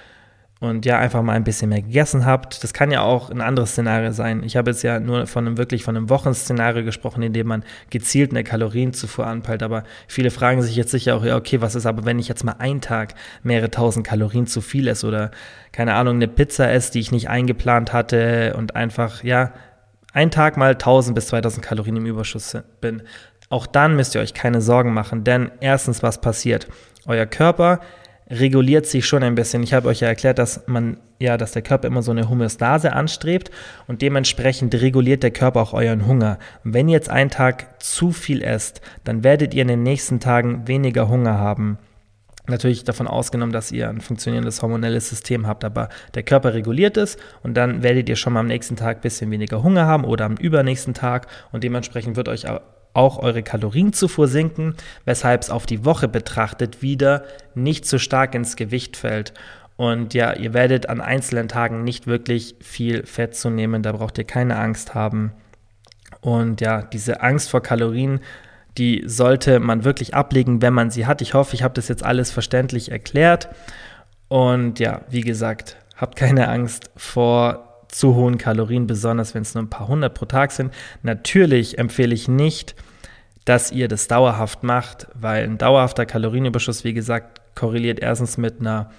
und 0.61 0.85
ja 0.85 0.99
einfach 0.99 1.23
mal 1.23 1.33
ein 1.33 1.45
bisschen 1.45 1.71
mehr 1.71 1.81
gegessen 1.81 2.27
habt. 2.27 2.63
Das 2.63 2.75
kann 2.75 2.91
ja 2.91 3.01
auch 3.01 3.31
ein 3.31 3.41
anderes 3.41 3.71
Szenario 3.71 4.13
sein. 4.13 4.43
Ich 4.45 4.57
habe 4.57 4.71
jetzt 4.71 4.83
ja 4.83 5.01
nur 5.01 5.27
von 5.27 5.47
einem 5.47 5.57
wirklich 5.57 5.83
von 5.85 5.97
einem 5.97 6.11
Wochenszenario 6.11 6.85
gesprochen, 6.85 7.23
in 7.23 7.33
dem 7.33 7.47
man 7.47 7.65
gezielt 7.89 8.31
eine 8.31 8.45
Kalorienzufuhr 8.45 9.27
anpeilt. 9.27 9.63
Aber 9.63 9.85
viele 10.07 10.31
fragen 10.31 10.61
sich 10.61 10.77
jetzt 10.77 10.91
sicher 10.91 11.17
auch, 11.17 11.25
ja, 11.25 11.37
okay, 11.37 11.63
was 11.63 11.75
ist 11.75 11.87
aber, 11.87 12.05
wenn 12.05 12.19
ich 12.19 12.29
jetzt 12.29 12.45
mal 12.45 12.57
einen 12.59 12.83
Tag 12.83 13.15
mehrere 13.43 13.71
tausend 13.71 14.07
Kalorien 14.07 14.47
zu 14.47 14.61
viel 14.61 14.87
esse 14.87 15.07
oder 15.07 15.31
keine 15.73 15.95
Ahnung, 15.95 16.17
eine 16.17 16.29
Pizza 16.29 16.71
esse, 16.71 16.93
die 16.93 17.01
ich 17.01 17.11
nicht 17.11 17.31
eingeplant 17.31 17.95
hatte 17.95 18.55
und 18.59 18.77
einfach, 18.77 19.25
ja, 19.25 19.53
ein 20.13 20.31
Tag 20.31 20.57
mal 20.57 20.73
1000 20.73 21.15
bis 21.15 21.29
2000 21.29 21.65
Kalorien 21.65 21.97
im 21.97 22.07
Überschuss 22.07 22.59
bin. 22.81 23.03
Auch 23.51 23.67
dann 23.67 23.97
müsst 23.97 24.15
ihr 24.15 24.23
euch 24.23 24.33
keine 24.33 24.63
Sorgen 24.63 24.95
machen, 24.95 25.25
denn 25.25 25.51
erstens, 25.61 26.03
was 26.03 26.21
passiert? 26.21 26.69
Euer 27.07 27.27
Körper 27.27 27.81
reguliert 28.31 28.87
sich 28.87 29.05
schon 29.07 29.23
ein 29.23 29.35
bisschen. 29.35 29.63
Ich 29.63 29.75
habe 29.75 29.89
euch 29.89 30.01
ja 30.01 30.09
erklärt, 30.09 30.39
dass 30.39 30.67
man 30.67 30.99
ja, 31.19 31.37
dass 31.37 31.53
der 31.53 31.63
Körper 31.63 31.87
immer 31.87 32.03
so 32.03 32.13
eine 32.13 32.31
Homöostase 32.31 32.95
anstrebt 32.95 33.51
und 33.87 34.01
dementsprechend 34.03 34.75
reguliert 34.75 35.23
der 35.23 35.33
Körper 35.33 35.61
auch 35.61 35.75
euren 35.75 36.07
Hunger. 36.07 36.39
Und 36.65 36.73
wenn 36.73 36.89
ihr 36.89 36.95
jetzt 36.95 37.11
einen 37.11 37.29
Tag 37.29 37.83
zu 37.83 38.11
viel 38.11 38.43
esst, 38.43 38.81
dann 39.05 39.23
werdet 39.23 39.53
ihr 39.53 39.63
in 39.63 39.69
den 39.69 39.83
nächsten 39.83 40.19
Tagen 40.19 40.67
weniger 40.67 41.09
Hunger 41.09 41.37
haben. 41.37 41.79
Natürlich 42.47 42.85
davon 42.85 43.07
ausgenommen, 43.07 43.53
dass 43.53 43.71
ihr 43.71 43.89
ein 43.89 44.01
funktionierendes 44.01 44.63
hormonelles 44.63 45.11
System 45.11 45.47
habt, 45.47 45.63
aber 45.63 45.91
der 46.15 46.23
Körper 46.23 46.55
reguliert 46.55 46.97
es 46.97 47.19
und 47.43 47.55
dann 47.55 47.83
werdet 47.83 48.09
ihr 48.09 48.17
schon 48.17 48.33
mal 48.33 48.41
am 48.41 48.47
nächsten 48.47 48.77
Tag 48.77 48.99
ein 48.99 49.03
bisschen 49.03 49.31
weniger 49.31 49.63
Hunger 49.63 49.87
haben 49.87 50.05
oder 50.05 50.25
am 50.25 50.37
übernächsten 50.37 50.95
Tag 50.95 51.27
und 51.53 51.65
dementsprechend 51.65 52.17
wird 52.17 52.29
euch 52.29 52.47
auch 52.93 53.19
eure 53.19 53.43
Kalorienzufuhr 53.43 54.29
sinken, 54.29 54.75
weshalb 55.05 55.43
es 55.43 55.51
auf 55.51 55.67
die 55.67 55.85
Woche 55.85 56.09
betrachtet 56.09 56.83
wieder 56.83 57.25
nicht 57.55 57.87
so 57.87 57.99
stark 57.99 58.35
ins 58.35 58.57
Gewicht 58.57 58.97
fällt. 58.97 59.33
Und 59.77 60.13
ja, 60.13 60.35
ihr 60.35 60.53
werdet 60.53 60.89
an 60.89 61.01
einzelnen 61.01 61.49
Tagen 61.49 61.85
nicht 61.85 62.07
wirklich 62.07 62.57
viel 62.61 63.07
Fett 63.07 63.35
zu 63.35 63.49
nehmen, 63.49 63.83
da 63.83 63.93
braucht 63.93 64.19
ihr 64.19 64.25
keine 64.25 64.57
Angst 64.57 64.95
haben. 64.95 65.33
Und 66.21 66.61
ja, 66.61 66.83
diese 66.83 67.23
Angst 67.23 67.49
vor 67.49 67.63
Kalorien, 67.63 68.21
die 68.77 69.03
sollte 69.07 69.59
man 69.59 69.85
wirklich 69.85 70.15
ablegen, 70.15 70.63
wenn 70.63 70.75
man 70.75 70.91
sie 70.91 71.07
hat. 71.07 71.23
Ich 71.23 71.35
hoffe, 71.35 71.55
ich 71.55 71.63
habe 71.63 71.75
das 71.75 71.89
jetzt 71.89 72.05
alles 72.05 72.31
verständlich 72.31 72.91
erklärt. 72.91 73.49
Und 74.29 74.79
ja, 74.79 75.03
wie 75.09 75.23
gesagt, 75.23 75.77
habt 75.97 76.17
keine 76.17 76.49
Angst 76.49 76.91
vor 76.97 77.70
zu 77.91 78.15
hohen 78.15 78.39
Kalorien, 78.39 78.87
besonders 78.87 79.35
wenn 79.35 79.43
es 79.43 79.55
nur 79.55 79.65
ein 79.65 79.71
paar 79.71 79.89
hundert 79.89 80.15
pro 80.15 80.27
Tag 80.27 80.53
sind. 80.53 80.73
Natürlich 81.03 81.79
empfehle 81.79 82.15
ich 82.15 82.29
nicht, 82.29 82.75
dass 83.45 83.73
ihr 83.73 83.89
das 83.89 84.09
dauerhaft 84.09 84.63
macht, 84.63 85.09
weil 85.15 85.45
ein 85.45 85.59
dauerhafter 85.59 86.07
Kalorienüberschuss, 86.07 86.85
wie 86.85 86.95
gesagt, 86.95 87.41
korreliert 87.55 88.01
erstens 88.01 88.39
mit 88.39 88.61
einer 88.61 88.91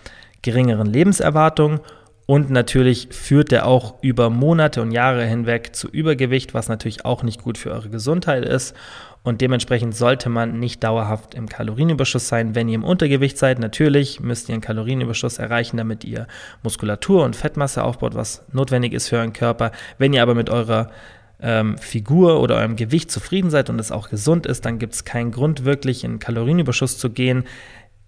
geringeren 0.41 0.87
Lebenserwartung 0.87 1.79
und 2.25 2.49
natürlich 2.49 3.09
führt 3.11 3.51
der 3.51 3.67
auch 3.67 3.95
über 4.01 4.29
Monate 4.29 4.81
und 4.81 4.91
Jahre 4.91 5.25
hinweg 5.25 5.75
zu 5.75 5.89
Übergewicht, 5.89 6.53
was 6.53 6.69
natürlich 6.69 7.03
auch 7.03 7.23
nicht 7.23 7.41
gut 7.41 7.57
für 7.57 7.71
eure 7.71 7.89
Gesundheit 7.89 8.45
ist. 8.45 8.75
Und 9.23 9.41
dementsprechend 9.41 9.95
sollte 9.95 10.29
man 10.29 10.59
nicht 10.59 10.83
dauerhaft 10.83 11.35
im 11.35 11.47
Kalorienüberschuss 11.47 12.27
sein. 12.27 12.55
Wenn 12.55 12.69
ihr 12.69 12.75
im 12.75 12.83
Untergewicht 12.83 13.37
seid, 13.37 13.59
natürlich 13.59 14.19
müsst 14.19 14.49
ihr 14.49 14.53
einen 14.53 14.63
Kalorienüberschuss 14.63 15.37
erreichen, 15.37 15.77
damit 15.77 16.03
ihr 16.03 16.25
Muskulatur 16.63 17.23
und 17.23 17.35
Fettmasse 17.35 17.83
aufbaut, 17.83 18.15
was 18.15 18.43
notwendig 18.51 18.93
ist 18.93 19.09
für 19.09 19.17
euren 19.17 19.33
Körper. 19.33 19.71
Wenn 19.99 20.13
ihr 20.13 20.23
aber 20.23 20.33
mit 20.33 20.49
eurer 20.49 20.89
ähm, 21.39 21.77
Figur 21.77 22.39
oder 22.41 22.55
eurem 22.57 22.75
Gewicht 22.75 23.11
zufrieden 23.11 23.49
seid 23.49 23.69
und 23.69 23.79
es 23.79 23.91
auch 23.91 24.09
gesund 24.09 24.45
ist, 24.45 24.65
dann 24.65 24.79
gibt 24.79 24.93
es 24.93 25.05
keinen 25.05 25.31
Grund, 25.31 25.65
wirklich 25.65 26.03
in 26.03 26.19
Kalorienüberschuss 26.19 26.97
zu 26.97 27.09
gehen. 27.09 27.43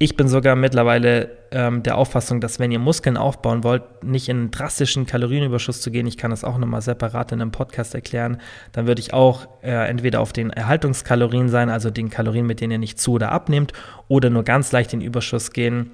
Ich 0.03 0.17
bin 0.17 0.27
sogar 0.27 0.57
mittlerweile 0.57 1.29
ähm, 1.51 1.81
der 1.81 1.97
Auffassung, 1.97 2.41
dass 2.41 2.59
wenn 2.59 2.73
ihr 2.73 2.79
Muskeln 2.79 3.15
aufbauen 3.15 3.63
wollt, 3.63 4.03
nicht 4.03 4.27
in 4.27 4.35
einen 4.35 4.51
drastischen 4.51 5.05
Kalorienüberschuss 5.05 5.79
zu 5.79 5.91
gehen, 5.91 6.05
ich 6.07 6.17
kann 6.17 6.29
das 6.29 6.43
auch 6.43 6.57
nochmal 6.57 6.81
separat 6.81 7.31
in 7.31 7.39
einem 7.39 7.53
Podcast 7.53 7.95
erklären, 7.95 8.41
dann 8.73 8.85
würde 8.85 8.99
ich 8.99 9.13
auch 9.13 9.47
äh, 9.61 9.71
entweder 9.87 10.19
auf 10.19 10.33
den 10.33 10.49
Erhaltungskalorien 10.49 11.47
sein, 11.47 11.69
also 11.69 11.89
den 11.89 12.09
Kalorien, 12.09 12.45
mit 12.45 12.59
denen 12.59 12.71
ihr 12.73 12.79
nicht 12.79 12.99
zu 12.99 13.13
oder 13.13 13.31
abnehmt, 13.31 13.71
oder 14.09 14.29
nur 14.29 14.43
ganz 14.43 14.73
leicht 14.73 14.91
in 14.91 14.99
den 14.99 15.07
Überschuss 15.07 15.51
gehen. 15.51 15.91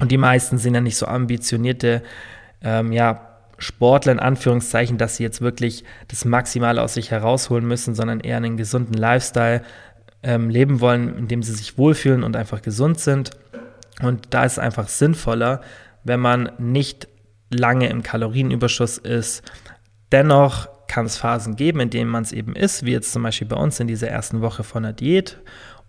Und 0.00 0.10
die 0.10 0.16
meisten 0.16 0.56
sind 0.56 0.74
ja 0.74 0.80
nicht 0.80 0.96
so 0.96 1.04
ambitionierte, 1.04 2.02
ähm, 2.62 2.90
ja, 2.90 3.28
Sportler 3.58 4.12
in 4.12 4.18
Anführungszeichen, 4.18 4.96
dass 4.96 5.16
sie 5.18 5.24
jetzt 5.24 5.42
wirklich 5.42 5.84
das 6.08 6.24
Maximale 6.24 6.80
aus 6.80 6.94
sich 6.94 7.10
herausholen 7.10 7.68
müssen, 7.68 7.94
sondern 7.94 8.20
eher 8.20 8.38
einen 8.38 8.56
gesunden 8.56 8.94
Lifestyle 8.94 9.60
ähm, 10.22 10.48
leben 10.48 10.80
wollen, 10.80 11.18
in 11.18 11.28
dem 11.28 11.42
sie 11.42 11.52
sich 11.52 11.76
wohlfühlen 11.76 12.22
und 12.22 12.34
einfach 12.34 12.62
gesund 12.62 12.98
sind. 12.98 13.32
Und 14.02 14.28
da 14.30 14.44
ist 14.44 14.52
es 14.52 14.58
einfach 14.58 14.88
sinnvoller, 14.88 15.60
wenn 16.04 16.20
man 16.20 16.52
nicht 16.58 17.08
lange 17.50 17.88
im 17.88 18.02
Kalorienüberschuss 18.02 18.98
ist. 18.98 19.42
Dennoch 20.10 20.68
kann 20.88 21.06
es 21.06 21.16
Phasen 21.16 21.56
geben, 21.56 21.80
in 21.80 21.90
denen 21.90 22.10
man 22.10 22.22
es 22.22 22.32
eben 22.32 22.54
ist, 22.54 22.84
wie 22.84 22.92
jetzt 22.92 23.12
zum 23.12 23.22
Beispiel 23.22 23.48
bei 23.48 23.56
uns 23.56 23.80
in 23.80 23.86
dieser 23.86 24.08
ersten 24.08 24.42
Woche 24.42 24.64
von 24.64 24.82
der 24.82 24.92
Diät. 24.92 25.38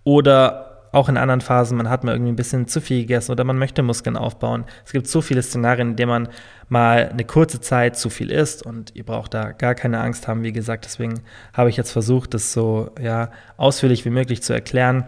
Oder 0.04 0.73
auch 0.93 1.10
in 1.10 1.17
anderen 1.17 1.41
Phasen, 1.41 1.76
man 1.76 1.89
hat 1.89 2.04
mal 2.04 2.13
irgendwie 2.13 2.32
ein 2.32 2.38
bisschen 2.38 2.67
zu 2.67 2.80
viel 2.80 3.02
gegessen 3.02 3.32
oder 3.32 3.43
man 3.43 3.58
möchte 3.58 3.82
Muskeln 3.82 4.15
aufbauen. 4.15 4.65
Es 4.86 4.91
gibt 4.91 5.08
so 5.08 5.21
viele 5.21 5.41
Szenarien, 5.41 5.89
in 5.89 5.95
denen 5.95 6.10
man 6.10 6.28
mal 6.69 7.10
eine 7.10 7.26
kurze 7.26 7.60
Zeit 7.60 7.97
zu 7.97 8.12
viel 8.12 8.30
isst 8.30 8.63
und 8.63 8.95
ihr 8.95 9.04
braucht 9.04 9.34
da 9.34 9.54
gar 9.54 9.73
keine 9.73 9.99
Angst 9.99 10.28
haben, 10.28 10.43
wie 10.43 10.54
gesagt. 10.54 10.86
Deswegen 10.86 11.21
habe 11.52 11.69
ich 11.69 11.78
jetzt 11.78 11.91
versucht, 11.91 12.36
das 12.36 12.54
so 12.54 12.91
ja, 13.02 13.32
ausführlich 13.58 14.06
wie 14.06 14.12
möglich 14.12 14.43
zu 14.43 14.54
erklären. 14.54 15.06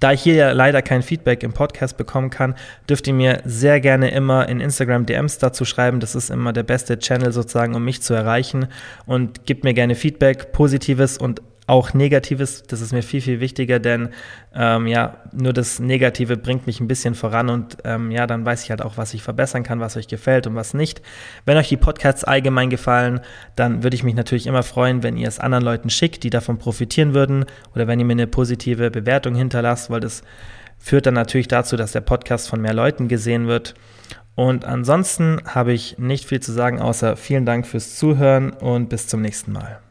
Da 0.00 0.12
ich 0.12 0.22
hier 0.22 0.34
ja 0.34 0.52
leider 0.52 0.82
kein 0.82 1.02
Feedback 1.02 1.42
im 1.42 1.52
Podcast 1.52 1.96
bekommen 1.96 2.30
kann, 2.30 2.54
dürft 2.88 3.06
ihr 3.06 3.14
mir 3.14 3.40
sehr 3.44 3.80
gerne 3.80 4.10
immer 4.10 4.48
in 4.48 4.60
Instagram 4.60 5.06
DMs 5.06 5.38
dazu 5.38 5.64
schreiben. 5.64 6.00
Das 6.00 6.14
ist 6.14 6.30
immer 6.30 6.52
der 6.52 6.62
beste 6.62 6.98
Channel 6.98 7.32
sozusagen, 7.32 7.74
um 7.74 7.84
mich 7.84 8.02
zu 8.02 8.14
erreichen. 8.14 8.66
Und 9.06 9.46
gebt 9.46 9.64
mir 9.64 9.74
gerne 9.74 9.94
Feedback, 9.94 10.52
positives 10.52 11.18
und 11.18 11.42
auch 11.66 11.94
Negatives, 11.94 12.62
das 12.64 12.80
ist 12.80 12.92
mir 12.92 13.02
viel, 13.02 13.22
viel 13.22 13.40
wichtiger, 13.40 13.78
denn 13.78 14.10
ähm, 14.54 14.86
ja, 14.86 15.16
nur 15.32 15.52
das 15.52 15.78
Negative 15.78 16.36
bringt 16.36 16.66
mich 16.66 16.80
ein 16.80 16.88
bisschen 16.88 17.14
voran 17.14 17.48
und 17.48 17.78
ähm, 17.84 18.10
ja, 18.10 18.26
dann 18.26 18.44
weiß 18.44 18.64
ich 18.64 18.70
halt 18.70 18.82
auch, 18.82 18.98
was 18.98 19.14
ich 19.14 19.22
verbessern 19.22 19.62
kann, 19.62 19.80
was 19.80 19.96
euch 19.96 20.06
gefällt 20.06 20.46
und 20.46 20.54
was 20.54 20.74
nicht. 20.74 21.00
Wenn 21.46 21.56
euch 21.56 21.68
die 21.68 21.78
Podcasts 21.78 22.24
allgemein 22.24 22.68
gefallen, 22.68 23.20
dann 23.56 23.82
würde 23.82 23.96
ich 23.96 24.04
mich 24.04 24.14
natürlich 24.14 24.46
immer 24.46 24.62
freuen, 24.62 25.02
wenn 25.02 25.16
ihr 25.16 25.28
es 25.28 25.40
anderen 25.40 25.64
Leuten 25.64 25.88
schickt, 25.88 26.22
die 26.22 26.30
davon 26.30 26.58
profitieren 26.58 27.14
würden 27.14 27.46
oder 27.74 27.86
wenn 27.86 27.98
ihr 27.98 28.06
mir 28.06 28.12
eine 28.12 28.26
positive 28.26 28.90
Bewertung 28.90 29.34
hinterlasst, 29.34 29.90
weil 29.90 30.00
das 30.00 30.22
führt 30.78 31.06
dann 31.06 31.14
natürlich 31.14 31.48
dazu, 31.48 31.76
dass 31.76 31.92
der 31.92 32.02
Podcast 32.02 32.48
von 32.48 32.60
mehr 32.60 32.74
Leuten 32.74 33.08
gesehen 33.08 33.46
wird. 33.46 33.74
Und 34.34 34.64
ansonsten 34.64 35.40
habe 35.46 35.72
ich 35.72 35.96
nicht 35.96 36.26
viel 36.26 36.40
zu 36.40 36.52
sagen, 36.52 36.80
außer 36.80 37.16
vielen 37.16 37.46
Dank 37.46 37.66
fürs 37.66 37.94
Zuhören 37.96 38.50
und 38.52 38.88
bis 38.88 39.06
zum 39.06 39.22
nächsten 39.22 39.52
Mal. 39.52 39.83